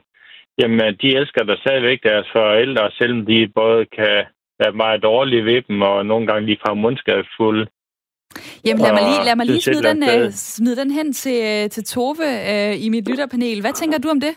[0.59, 4.25] jamen de elsker da stadigvæk deres forældre, selvom de både kan
[4.61, 7.67] være meget dårlige ved dem, og nogle gange ligefrem mundskabsfulde.
[8.65, 11.71] Jamen lad mig lige, lad mig lige smide, den, øh, smide den hen til, øh,
[11.71, 13.61] til Tove øh, i mit lytterpanel.
[13.61, 14.35] Hvad tænker du om det?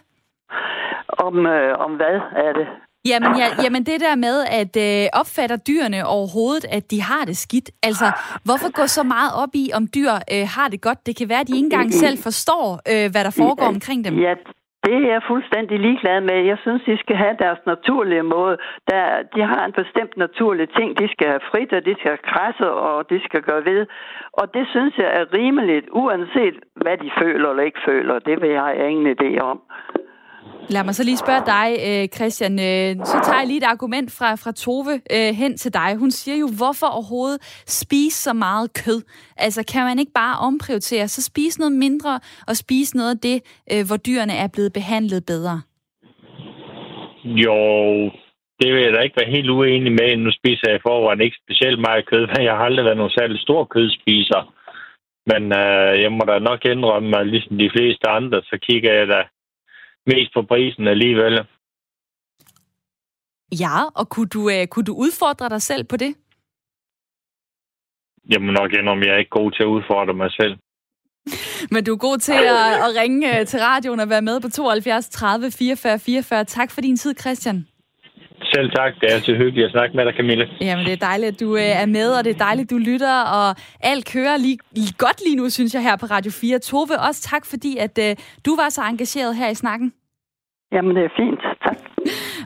[1.10, 2.16] Om, øh, om hvad
[2.46, 2.68] er det?
[3.10, 7.38] Jamen, ja, jamen det der med, at øh, opfatter dyrene overhovedet, at de har det
[7.38, 7.70] skidt.
[7.84, 8.08] Altså,
[8.46, 11.00] hvorfor gå så meget op i, om dyr øh, har det godt?
[11.08, 14.14] Det kan være, at de ikke engang selv forstår, øh, hvad der foregår omkring dem.
[14.28, 14.34] Ja,
[14.86, 16.38] det er jeg fuldstændig ligeglad med.
[16.52, 18.56] Jeg synes, de skal have deres naturlige måde.
[18.92, 19.04] Der,
[19.36, 20.90] de har en bestemt naturlig ting.
[21.02, 23.82] De skal have frit, og de skal have krasse, og de skal gøre ved.
[24.34, 28.20] Og det synes jeg er rimeligt, uanset hvad de føler eller ikke føler.
[28.20, 29.58] Det vil jeg have ingen idé om.
[30.70, 32.54] Lad mig så lige spørge dig, øh, Christian.
[32.60, 35.96] Øh, så tager jeg lige et argument fra, fra Tove øh, hen til dig.
[35.96, 39.02] Hun siger jo, hvorfor overhovedet spise så meget kød?
[39.38, 43.38] Altså, kan man ikke bare omprioritere, så spise noget mindre og spise noget af det,
[43.88, 45.62] hvor dyrene er blevet behandlet bedre?
[47.24, 47.60] Jo,
[48.60, 50.18] det vil jeg da ikke være helt uenig med.
[50.18, 53.18] Nu spiser jeg i forvejen ikke specielt meget kød, men jeg har aldrig været nogen
[53.20, 54.42] særlig stor kødspiser.
[55.32, 59.08] Men øh, jeg må da nok indrømme, at ligesom de fleste andre, så kigger jeg
[59.08, 59.22] da
[60.08, 61.34] mest på prisen alligevel.
[63.52, 66.16] Ja, og kunne du, øh, kunne du udfordre dig selv på det?
[68.30, 70.58] Jeg må nok indrømme, jeg er ikke god til at udfordre mig selv.
[71.74, 74.50] Men du er god til at, at ringe øh, til radioen og være med på
[74.50, 76.46] 72 30 44 44.
[76.46, 77.68] Tak for din tid, Christian.
[78.44, 78.92] Selv tak.
[79.00, 80.46] Det er altid hyggeligt at snakke med dig, Camille.
[80.62, 83.16] Jamen, det er dejligt, at du øh, er med, og det er dejligt, du lytter,
[83.38, 86.60] og alt kører lige, lige godt lige nu, synes jeg, her på Radio 4.
[86.60, 88.16] Tove, også tak, fordi at øh,
[88.46, 89.94] du var så engageret her i snakken.
[90.72, 91.42] Jamen, det er fint.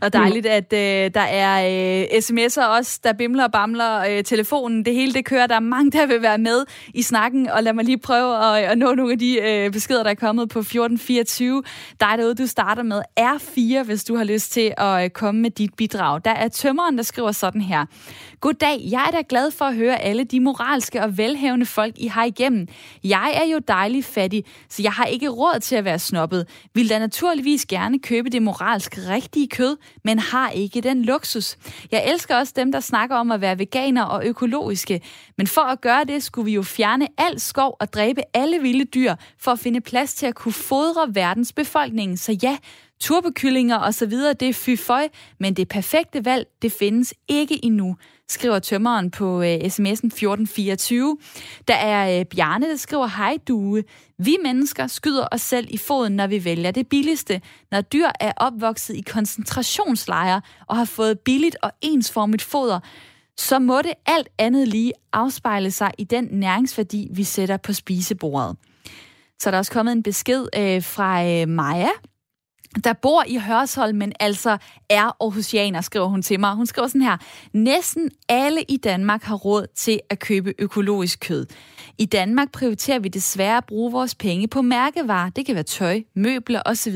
[0.01, 3.99] Og dejligt, at øh, der er øh, sms'er også, der bimler og bamler.
[3.99, 5.47] Øh, telefonen, det hele det kører.
[5.47, 7.49] Der er mange, der vil være med i snakken.
[7.49, 10.15] Og lad mig lige prøve at, at nå nogle af de øh, beskeder, der er
[10.15, 11.63] kommet på 1424.
[11.99, 15.51] Dig derude, du starter med R4, hvis du har lyst til at øh, komme med
[15.51, 16.21] dit bidrag.
[16.25, 17.85] Der er tømmeren, der skriver sådan her.
[18.41, 22.07] Goddag, jeg er da glad for at høre alle de moralske og velhavende folk, I
[22.07, 22.67] har igennem.
[23.03, 26.47] Jeg er jo dejlig fattig, så jeg har ikke råd til at være snobbet.
[26.73, 31.57] Vil da naturligvis gerne købe det moralsk rigtige kød, men har ikke den luksus.
[31.91, 35.01] Jeg elsker også dem, der snakker om at være veganer og økologiske.
[35.37, 38.85] Men for at gøre det, skulle vi jo fjerne al skov og dræbe alle vilde
[38.85, 42.19] dyr, for at finde plads til at kunne fodre verdens befolkning.
[42.19, 42.57] Så ja,
[43.01, 45.07] turbokyllinger og så videre, det er fy føj,
[45.39, 47.95] men det perfekte valg, det findes ikke endnu,
[48.29, 51.17] skriver tømmeren på øh, sms'en 1424.
[51.67, 53.83] Der er øh, Bjarne, der skriver, hej due.
[54.17, 57.41] Vi mennesker skyder os selv i foden, når vi vælger det billigste.
[57.71, 62.79] Når dyr er opvokset i koncentrationslejre og har fået billigt og ensformigt foder,
[63.37, 68.57] så må det alt andet lige afspejle sig i den næringsværdi, vi sætter på spisebordet.
[69.39, 71.89] Så er der også kommet en besked øh, fra øh, Maja,
[72.83, 74.57] der bor i Hørsholm, men altså
[74.89, 76.55] er Aarhusianer, skriver hun til mig.
[76.55, 77.17] Hun skriver sådan her.
[77.53, 81.45] Næsten alle i Danmark har råd til at købe økologisk kød.
[81.97, 86.01] I Danmark prioriterer vi desværre at bruge vores penge på mærkevarer, det kan være tøj,
[86.15, 86.95] møbler osv.,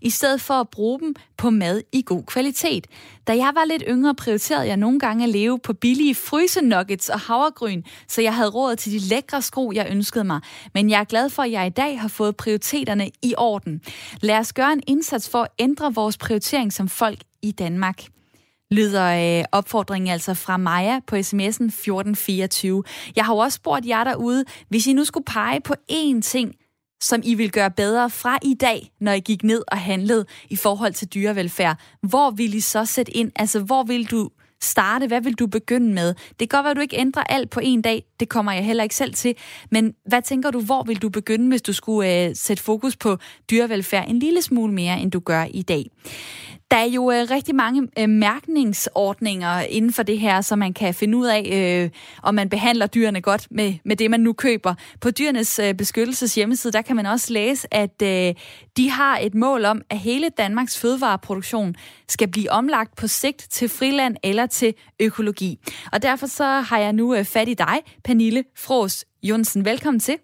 [0.00, 2.86] i stedet for at bruge dem på mad i god kvalitet.
[3.26, 7.20] Da jeg var lidt yngre, prioriterede jeg nogle gange at leve på billige frysenuggets og
[7.20, 10.40] havregryn, så jeg havde råd til de lækre sko, jeg ønskede mig.
[10.74, 13.80] Men jeg er glad for, at jeg i dag har fået prioriteterne i orden.
[14.20, 18.02] Lad os gøre en indsats for at ændre vores prioritering som folk i Danmark
[18.70, 22.84] lyder øh, opfordringen altså fra Maja på sms'en 1424.
[23.16, 26.54] Jeg har jo også spurgt jer derude, hvis I nu skulle pege på én ting,
[27.02, 30.56] som I vil gøre bedre fra i dag, når I gik ned og handlede i
[30.56, 31.76] forhold til dyrevelfærd.
[32.02, 33.32] Hvor vil I så sætte ind?
[33.36, 34.30] Altså, hvor vil du
[34.62, 35.06] starte?
[35.06, 36.14] Hvad vil du begynde med?
[36.14, 38.04] Det kan godt være, at du ikke ændrer alt på en dag.
[38.20, 39.34] Det kommer jeg heller ikke selv til.
[39.70, 43.16] Men hvad tænker du, hvor vil du begynde, hvis du skulle øh, sætte fokus på
[43.50, 45.84] dyrevelfærd en lille smule mere, end du gør i dag?
[46.70, 50.94] Der er jo øh, rigtig mange øh, mærkningsordninger inden for det her, så man kan
[50.94, 51.90] finde ud af, øh,
[52.22, 54.74] om man behandler dyrene godt med, med det, man nu køber.
[55.00, 58.34] På Dyrenes øh, Beskyttelses hjemmeside, der kan man også læse, at øh,
[58.76, 61.74] de har et mål om, at hele Danmarks fødevareproduktion
[62.08, 65.58] skal blive omlagt på sigt til friland eller til økologi.
[65.92, 69.64] Og derfor så har jeg nu øh, fat i dig, Pernille Fros Jonsen.
[69.64, 70.16] Velkommen til.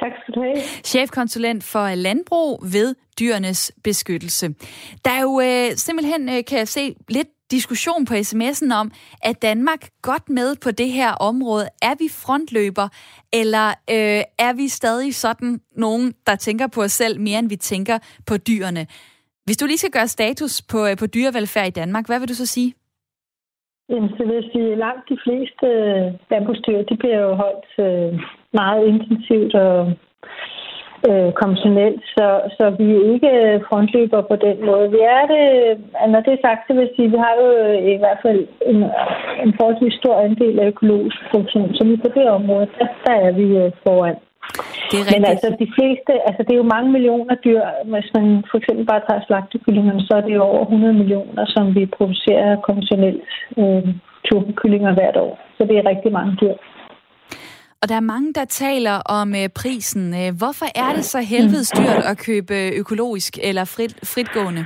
[0.00, 0.56] Tak skal du have.
[0.84, 4.46] Chefkonsulent for landbrug ved Dyrenes Beskyttelse.
[5.04, 8.90] Der er jo øh, simpelthen, øh, kan jeg se, lidt diskussion på sms'en om,
[9.22, 11.66] at Danmark godt med på det her område?
[11.82, 12.88] Er vi frontløber,
[13.40, 17.56] eller øh, er vi stadig sådan nogen, der tænker på os selv mere, end vi
[17.56, 17.98] tænker
[18.28, 18.86] på dyrene?
[19.44, 22.34] Hvis du lige skal gøre status på, øh, på dyrevelfærd i Danmark, hvad vil du
[22.34, 22.74] så sige?
[23.88, 25.66] Jamen, så vil jeg sige, langt de fleste
[26.30, 28.20] landbrugsdyr, de bliver jo holdt øh,
[28.52, 29.92] meget intensivt og
[31.08, 32.26] øh, konventionelt, så,
[32.56, 33.32] så vi er ikke
[33.68, 34.86] frontløber på den måde.
[34.96, 35.46] Vi er det,
[36.12, 37.48] når det er sagt, så vil jeg sige, at vi har jo
[37.94, 38.40] i hvert fald
[38.70, 38.80] en,
[39.44, 43.32] en forholdsvis stor andel af økologisk produktion, så vi på det område, der, der er
[43.40, 44.18] vi øh, foran.
[44.90, 47.62] Det er Men altså de fleste, altså det er jo mange millioner dyr.
[47.92, 51.64] Hvis man for eksempel bare tager slagtekyllingerne, så er det jo over 100 millioner, som
[51.76, 53.22] vi producerer konventionelt
[53.60, 53.88] øh,
[54.26, 55.32] turbokyllinger hvert år.
[55.56, 56.54] Så det er rigtig mange dyr.
[57.82, 60.04] Og der er mange, der taler om øh, prisen.
[60.20, 64.64] Øh, hvorfor er det så helvedes dyrt at købe øh, økologisk eller frit, fritgående?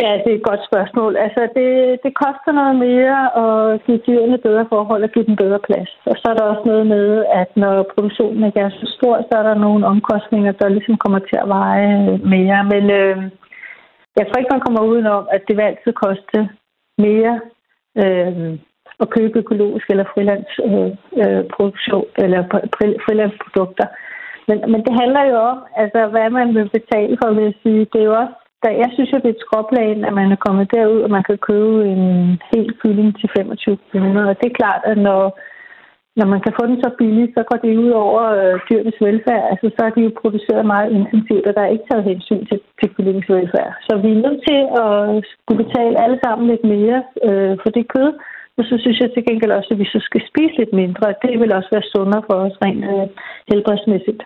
[0.00, 1.12] Ja, det er et godt spørgsmål.
[1.24, 1.68] Altså, det,
[2.04, 5.90] det koster noget mere at give dyrene bedre forhold og give dem bedre plads.
[6.10, 7.08] Og så er der også noget med,
[7.40, 11.18] at når produktionen ikke er så stor, så er der nogle omkostninger, der ligesom kommer
[11.18, 12.58] til at veje øh, mere.
[12.72, 13.16] Men øh,
[14.18, 16.38] jeg tror ikke, man kommer udenom, at det vil altid koste
[17.06, 17.34] mere
[18.02, 18.58] øh,
[19.02, 22.40] at købe økologisk eller frilandsproduktion øh, øh eller
[23.06, 23.86] frilandsprodukter.
[24.48, 27.80] Men, men det handler jo om, altså, hvad man vil betale for, vil jeg sige.
[27.92, 30.44] Det er jo også der, jeg synes jo, det er et skråplan, at man er
[30.46, 32.04] kommet derud, og man kan købe en
[32.52, 34.22] hel kylling til 25 kroner.
[34.30, 35.22] Og det er klart, at når,
[36.18, 39.44] når man kan få den så billigt, så går det ud over øh, dyrenes velfærd.
[39.50, 42.58] Altså, så er de jo produceret meget intensivt, og der er ikke taget hensyn til,
[42.78, 43.72] til kyllingens velfærd.
[43.86, 44.92] Så vi er nødt til at
[45.32, 48.10] skulle betale alle sammen lidt mere øh, for det kød,
[48.58, 51.14] og så synes jeg til gengæld også, at vi så skal spise lidt mindre.
[51.24, 53.06] Det vil også være sundere for os rent øh,
[53.50, 54.22] helbredsmæssigt.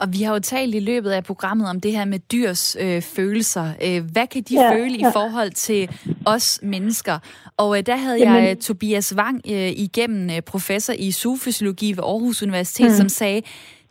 [0.00, 3.02] Og vi har jo talt i løbet af programmet om det her med dyrs øh,
[3.02, 3.66] følelser.
[3.86, 5.08] Øh, hvad kan de ja, føle ja.
[5.08, 5.90] i forhold til
[6.26, 7.18] os mennesker?
[7.56, 8.44] Og øh, der havde Jamen.
[8.44, 12.92] jeg Tobias Wang øh, igennem, øh, professor i zoofysiologi ved Aarhus Universitet, mm.
[12.92, 13.42] som sagde,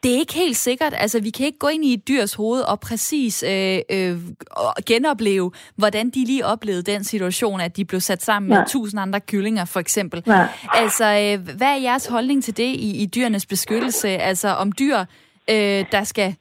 [0.03, 0.93] det er ikke helt sikkert.
[0.97, 4.17] Altså, vi kan ikke gå ind i et dyrs hoved og præcis øh, øh,
[4.85, 8.59] genopleve, hvordan de lige oplevede den situation, at de blev sat sammen Nej.
[8.59, 10.23] med tusind andre kyllinger, for eksempel.
[10.25, 10.47] Nej.
[10.73, 14.09] Altså, øh, hvad er jeres holdning til det i, i dyrenes beskyttelse?
[14.09, 14.99] Altså, om dyr
[15.49, 16.35] øh, der skal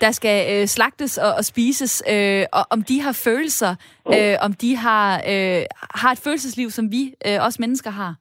[0.00, 3.74] der skal øh, slagtes og, og spises, øh, og om de har følelser,
[4.14, 5.62] øh, om de har, øh,
[5.94, 8.14] har et følelsesliv, som vi øh, også mennesker har?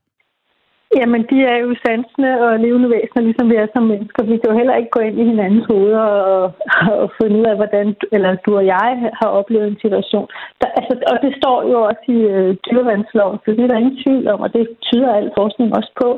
[0.98, 4.24] Jamen, de er jo sansende og levende væsener, ligesom vi er som mennesker.
[4.24, 6.44] Vi kan jo heller ikke gå ind i hinandens hoveder og,
[7.04, 10.28] og finde ud af, hvordan eller du og jeg har oplevet en situation.
[10.62, 14.04] Der, altså, og det står jo også i øh, dyrevandsloven, så det er der ingen
[14.04, 16.10] tvivl om, og det tyder al forskning også på.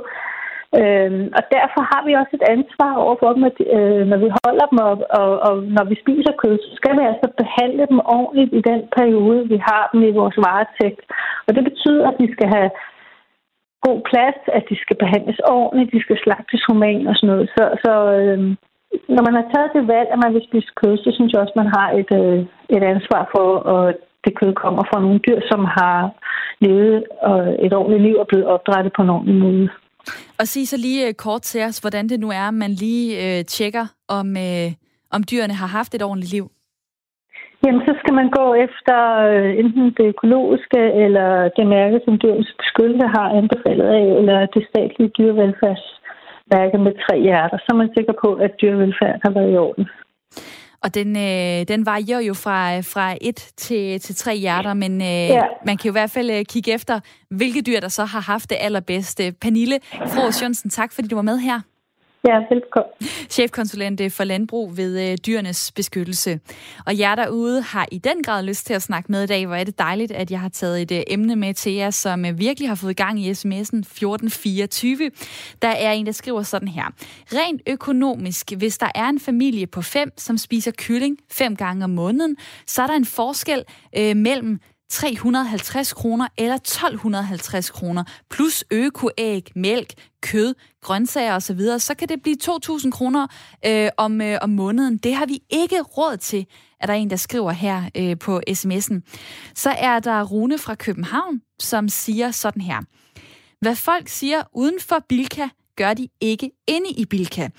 [0.79, 4.65] Øhm, og derfor har vi også et ansvar overfor dem, at øh, når vi holder
[4.71, 8.51] dem op, og, og når vi spiser kød, så skal vi altså behandle dem ordentligt
[8.59, 11.01] i den periode, vi har dem i vores varetægt.
[11.47, 12.69] Og det betyder, at vi skal have
[13.87, 17.47] god plads, at de skal behandles ordentligt, de skal slagtes human og sådan noget.
[17.55, 18.39] Så, så øh,
[19.15, 21.55] når man har taget det valg, at man vil spise kød, så synes jeg også,
[21.55, 22.39] at man har et, øh,
[22.75, 25.97] et ansvar for, at det kød kommer fra nogle dyr, som har
[26.65, 29.69] levet øh, et ordentligt liv og blevet opdrettet på en ordentlig måde.
[30.39, 33.45] Og sig så lige øh, kort til os, hvordan det nu er, man lige øh,
[33.45, 34.67] tjekker, om, øh,
[35.11, 36.45] om dyrene har haft et ordentligt liv.
[37.65, 38.97] Jamen, så skal man gå efter
[39.29, 44.63] øh, enten det økologiske, eller det mærke, som dyrens beskyttelse har anbefalet af, eller det
[44.69, 47.57] statlige dyrevelfærdsmærke med tre hjerter.
[47.57, 49.85] Så er man sikker på, at dyrevelfærd har været i orden.
[50.83, 55.27] Og den, øh, den varierer jo fra, fra et til, til tre hjerter, men øh,
[55.37, 55.43] Ja.
[55.65, 56.99] man kan jo i hvert fald øh, kigge efter,
[57.29, 59.23] hvilke dyr, der så har haft det allerbedste.
[59.41, 59.79] Pernille
[60.13, 61.59] Fros Jørgensen, tak fordi du var med her.
[62.27, 62.93] Ja, velkommen.
[63.29, 66.39] Chefkonsulent øh, for landbrug ved øh, Dyrenes Beskyttelse.
[66.85, 69.45] Og jer derude har i den grad lyst til at snakke med i dag.
[69.45, 72.25] Hvor er det dejligt, at jeg har taget et øh, emne med til jer, som
[72.39, 75.11] virkelig har fået gang i sms'en 1424.
[75.61, 76.83] Der er en, der skriver sådan her.
[77.33, 81.89] Rent økonomisk, hvis der er en familie på fem, som spiser kylling fem gange om
[81.89, 83.63] måneden, så er der en forskel
[83.97, 84.59] øh, mellem
[84.91, 92.35] 350 kroner eller 1250 kroner, plus økoæg, mælk, kød, grøntsager osv., så kan det blive
[92.43, 93.27] 2.000 kroner
[93.65, 94.97] øh, om, øh, om måneden.
[94.97, 96.45] Det har vi ikke råd til,
[96.79, 99.01] er der en, der skriver her øh, på sms'en.
[99.55, 102.81] Så er der Rune fra København, som siger sådan her.
[103.61, 107.49] Hvad folk siger uden for Bilka, gør de ikke inde i Bilka.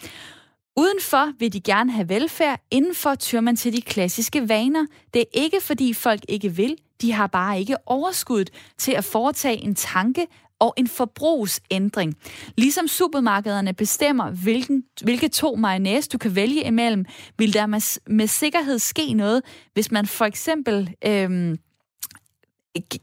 [0.76, 4.86] Udenfor vil de gerne have velfærd, indenfor tyr man til de klassiske vaner.
[5.14, 9.56] Det er ikke fordi folk ikke vil, de har bare ikke overskuddet til at foretage
[9.56, 10.26] en tanke
[10.58, 12.14] og en forbrugsændring.
[12.56, 17.04] Ligesom supermarkederne bestemmer, hvilken, hvilke to mayonnaise du kan vælge imellem,
[17.38, 19.42] vil der med, med sikkerhed ske noget,
[19.72, 21.58] hvis man for eksempel øhm,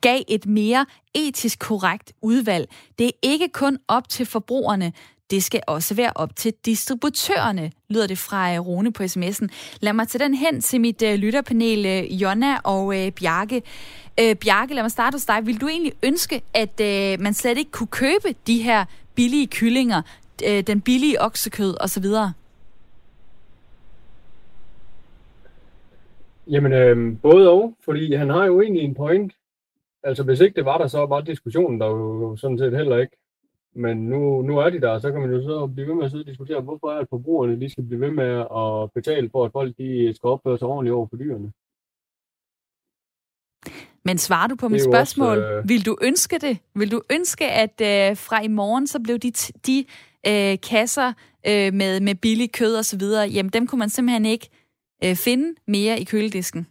[0.02, 2.70] gav et mere etisk korrekt udvalg.
[3.00, 4.94] Det er ikke kun op til forbrugerne,
[5.32, 9.48] det skal også være op til distributørerne, lyder det fra øh, Rune på sms'en.
[9.82, 13.62] Lad mig tage den hen til mit øh, lytterpanel, øh, Jonna og øh, Bjarke.
[14.22, 15.46] Øh, Bjarke, lad mig starte hos dig.
[15.46, 20.02] Vil du egentlig ønske, at øh, man slet ikke kunne købe de her billige kyllinger,
[20.48, 22.06] øh, den billige oksekød osv.?
[26.48, 29.34] Jamen, øh, både og, fordi han har jo egentlig en point.
[30.04, 33.19] Altså, hvis ikke det var der, så var diskussionen der jo sådan set heller ikke.
[33.76, 36.06] Men nu, nu er de der, og så kan man jo så blive ved med
[36.06, 39.30] at sidde og diskutere, hvorfor er at forbrugerne de skal blive ved med at betale
[39.30, 41.52] for, at folk de skal opføre sig ordentligt over for dyrene.
[44.06, 45.38] Men svarer du på mit spørgsmål?
[45.38, 46.58] også, øh, Vil du ønske det?
[46.76, 49.32] Vil du ønske, at øh, fra i morgen, så blev de,
[49.68, 49.86] de
[50.28, 51.14] øh, kasser
[51.48, 54.50] øh, med, med billig kød og så videre, jamen dem kunne man simpelthen ikke
[55.04, 56.68] øh, finde mere i køledisken?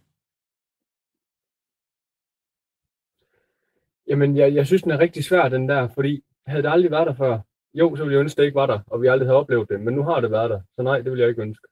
[4.07, 7.07] Jamen, jeg, jeg synes, den er rigtig svær, den der, fordi havde det aldrig været
[7.07, 7.39] der før,
[7.73, 9.81] jo, så ville jeg ønske, det ikke var der, og vi aldrig havde oplevet det,
[9.81, 11.67] men nu har det været der, så nej, det vil jeg ikke ønske.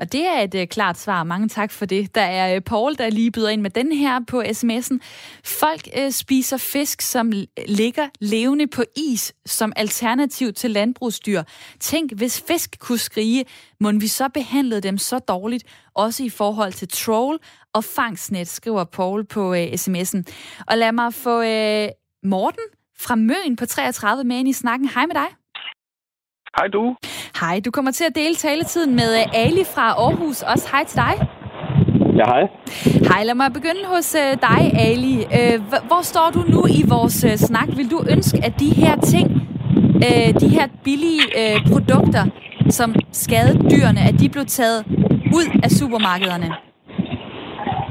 [0.00, 1.24] Og det er et øh, klart svar.
[1.24, 2.14] Mange tak for det.
[2.14, 4.98] Der er øh, Paul, der lige byder ind med den her på sms'en.
[5.44, 7.32] Folk øh, spiser fisk, som
[7.66, 11.42] ligger levende på is som alternativ til landbrugsdyr.
[11.80, 13.44] Tænk, hvis fisk kunne skrige,
[13.80, 15.64] må vi så behandlede dem så dårligt,
[15.94, 17.38] også i forhold til troll
[17.72, 20.22] og fangstnet, skriver Paul på øh, sms'en.
[20.66, 21.88] Og lad mig få øh,
[22.22, 22.64] Morten
[23.06, 24.88] fra Møn på 33 med ind i snakken.
[24.94, 25.30] Hej med dig.
[26.56, 26.96] Hej du.
[27.40, 30.42] Hej, du kommer til at dele taletiden med øh, Ali fra Aarhus.
[30.42, 31.14] Også hej til dig.
[32.18, 32.42] Ja, hej.
[33.10, 35.16] Hej, lad mig begynde hos øh, dig, Ali.
[35.38, 35.56] Øh,
[35.88, 37.68] hvor står du nu i vores snak?
[37.76, 39.28] Vil du ønske, at de her ting,
[40.40, 41.22] de her billige
[41.70, 42.24] produkter,
[42.68, 44.80] som skadede dyrene, at de blev taget
[45.38, 46.48] ud af supermarkederne?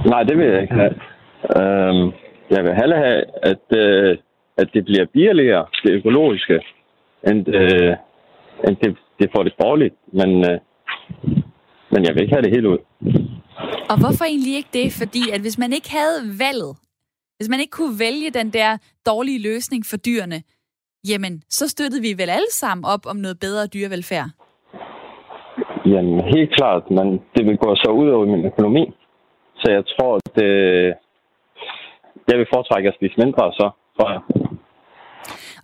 [0.05, 0.93] Nej, det vil jeg ikke have.
[1.57, 2.12] Øhm,
[2.49, 4.18] jeg vil hellere have, at, øh,
[4.62, 6.57] at det bliver billigere, det økologiske,
[7.30, 7.93] end, øh,
[8.68, 9.95] end det, det får det dårligt.
[10.20, 10.57] Men, øh,
[11.91, 12.80] men jeg vil ikke have det helt ud.
[13.91, 14.88] Og hvorfor egentlig ikke det?
[15.01, 16.74] Fordi at hvis man ikke havde valget,
[17.38, 18.72] hvis man ikke kunne vælge den der
[19.10, 20.39] dårlige løsning for dyrene,
[21.10, 24.30] jamen, så støttede vi vel alle sammen op om noget bedre dyrevelfærd.
[25.86, 28.86] Jamen, helt klart, men det vil gå så ud over min økonomi.
[29.62, 30.93] Så jeg tror, at øh,
[32.30, 34.22] jeg vil foretrække at spise mindre så, tror jeg.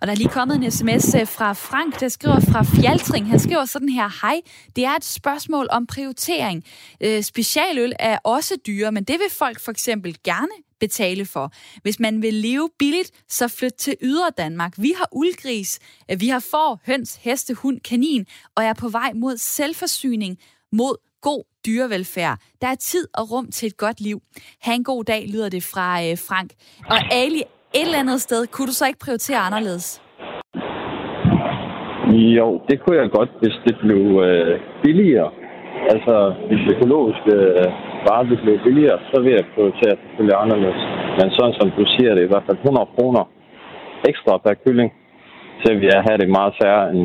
[0.00, 3.30] Og der er lige kommet en sms øh, fra Frank, der skriver fra Fjaltring.
[3.30, 4.40] Han skriver sådan her, hej,
[4.76, 6.64] det er et spørgsmål om prioritering.
[7.00, 11.52] Øh, specialøl er også dyre, men det vil folk for eksempel gerne betale for.
[11.82, 14.74] Hvis man vil leve billigt, så flyt til ydre Danmark.
[14.76, 15.78] Vi har uldgris,
[16.10, 20.38] øh, vi har får, høns, heste, hund, kanin, og er på vej mod selvforsyning,
[20.72, 22.38] mod god dyrevelfærd.
[22.60, 24.22] Der er tid og rum til et godt liv.
[24.60, 26.52] Ha' en god dag, lyder det fra øh, Frank.
[26.90, 27.42] Og Ali,
[27.74, 30.02] et eller andet sted, kunne du så ikke prioritere anderledes?
[32.38, 35.30] Jo, det kunne jeg godt, hvis det blev øh, billigere.
[35.92, 37.68] Altså, hvis økologiske øh,
[38.06, 40.82] varer det blev billigere, så vil jeg prioritere selvfølgelig anderledes.
[41.18, 43.24] Men sådan som du siger, det er i hvert fald 100 kroner
[44.10, 44.90] ekstra per kylling,
[45.62, 47.02] så vil jeg have det meget færre, end,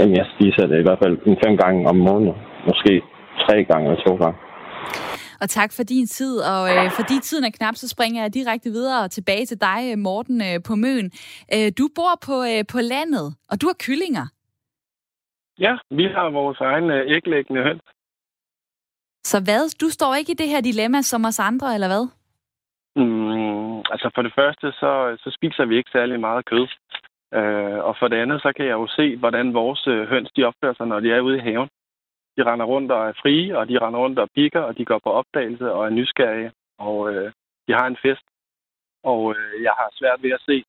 [0.00, 2.38] end jeg spiser det i hvert fald en fem gange om måneden.
[2.68, 2.92] Måske
[3.44, 4.38] tre gange eller to gange.
[5.40, 8.70] Og tak for din tid, og øh, fordi tiden er knap, så springer jeg direkte
[8.70, 11.10] videre og tilbage til dig, øh, Morten øh, på Møn.
[11.54, 14.26] Øh, du bor på, øh, på landet, og du har kyllinger.
[15.58, 17.82] Ja, vi har vores egen øh, æglæggende høns.
[19.24, 19.78] Så hvad?
[19.80, 22.04] Du står ikke i det her dilemma som os andre, eller hvad?
[22.96, 26.66] Mm, altså for det første, så, så spiser vi ikke særlig meget kød.
[27.34, 30.44] Øh, og for det andet, så kan jeg jo se, hvordan vores øh, høns de
[30.44, 31.68] opfører sig, når de er ude i haven.
[32.36, 35.00] De render rundt og er frie, og de render rundt og pikker, og de går
[35.04, 36.52] på opdagelse og er nysgerrige.
[36.78, 37.32] Og øh,
[37.68, 38.26] de har en fest.
[39.04, 40.64] Og øh, jeg har svært ved at se,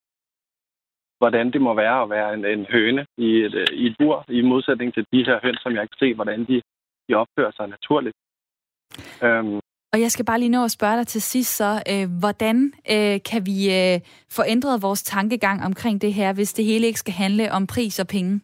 [1.18, 4.24] hvordan det må være at være en, en høne i et, øh, i et bur,
[4.28, 6.62] i modsætning til de her høns, som jeg kan se, hvordan de,
[7.08, 8.16] de opfører sig naturligt.
[9.22, 9.60] Øhm,
[9.92, 13.20] og jeg skal bare lige nå at spørge dig til sidst så, øh, hvordan øh,
[13.30, 14.00] kan vi øh,
[14.36, 17.98] få ændret vores tankegang omkring det her, hvis det hele ikke skal handle om pris
[17.98, 18.40] og penge?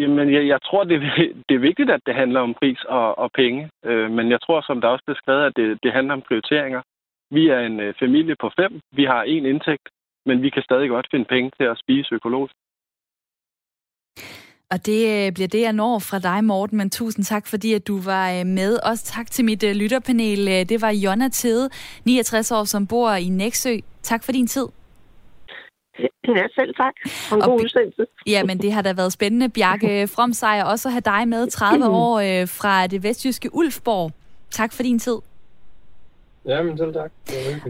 [0.00, 1.00] Jamen, jeg, jeg tror, det,
[1.48, 3.70] det er vigtigt, at det handler om pris og, og penge.
[3.84, 6.82] Øh, men jeg tror, som der også blev skrevet, at det, det handler om prioriteringer.
[7.30, 8.80] Vi er en øh, familie på fem.
[8.92, 9.88] Vi har én indtægt,
[10.26, 12.54] men vi kan stadig godt finde penge til at spise økologisk.
[14.70, 17.86] Og det øh, bliver det, jeg når fra dig, Morten, men tusind tak, fordi at
[17.86, 18.78] du var øh, med.
[18.90, 20.68] Også tak til mit øh, lytterpanel.
[20.68, 21.70] Det var Jonna Tede,
[22.04, 23.74] 69 år, som bor i Næksø.
[24.02, 24.66] Tak for din tid.
[26.28, 26.94] Ja, selv tak.
[27.30, 28.06] Og en god udsendelse.
[28.26, 31.84] Ja, men det har da været spændende, Bjarke Fromsejr, også at have dig med 30
[32.06, 34.12] år fra det vestjyske Ulfborg.
[34.50, 35.16] Tak for din tid.
[36.46, 37.10] Jamen, selv tak.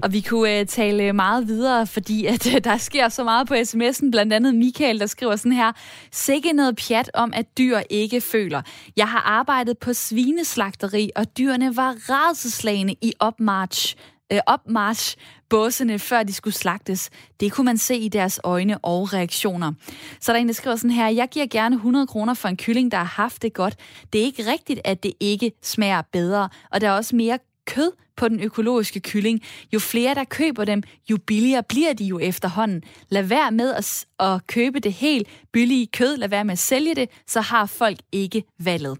[0.02, 3.54] Og vi kunne uh, tale meget videre, fordi at uh, der sker så meget på
[3.54, 4.10] sms'en.
[4.10, 5.72] Blandt andet Michael, der skriver sådan her.
[6.12, 8.62] Sikke noget pjat om, at dyr ikke føler.
[8.96, 13.96] Jeg har arbejdet på svineslagteri, og dyrene var rædselslagende i opmarch.
[14.34, 15.16] Uh, opmarch
[15.48, 17.10] båsene, før de skulle slagtes.
[17.40, 19.72] Det kunne man se i deres øjne og reaktioner.
[20.20, 22.56] Så der er en, der skriver sådan her, jeg giver gerne 100 kroner for en
[22.56, 23.76] kylling, der har haft det godt.
[24.12, 27.92] Det er ikke rigtigt, at det ikke smager bedre, og der er også mere kød
[28.16, 29.42] på den økologiske kylling.
[29.74, 32.82] Jo flere, der køber dem, jo billigere bliver de jo efterhånden.
[33.08, 36.16] Lad være med at, at købe det helt billige kød.
[36.16, 38.98] Lad være med at sælge det, så har folk ikke valget.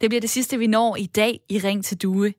[0.00, 2.32] Det bliver det sidste, vi når i dag i Ring til Due.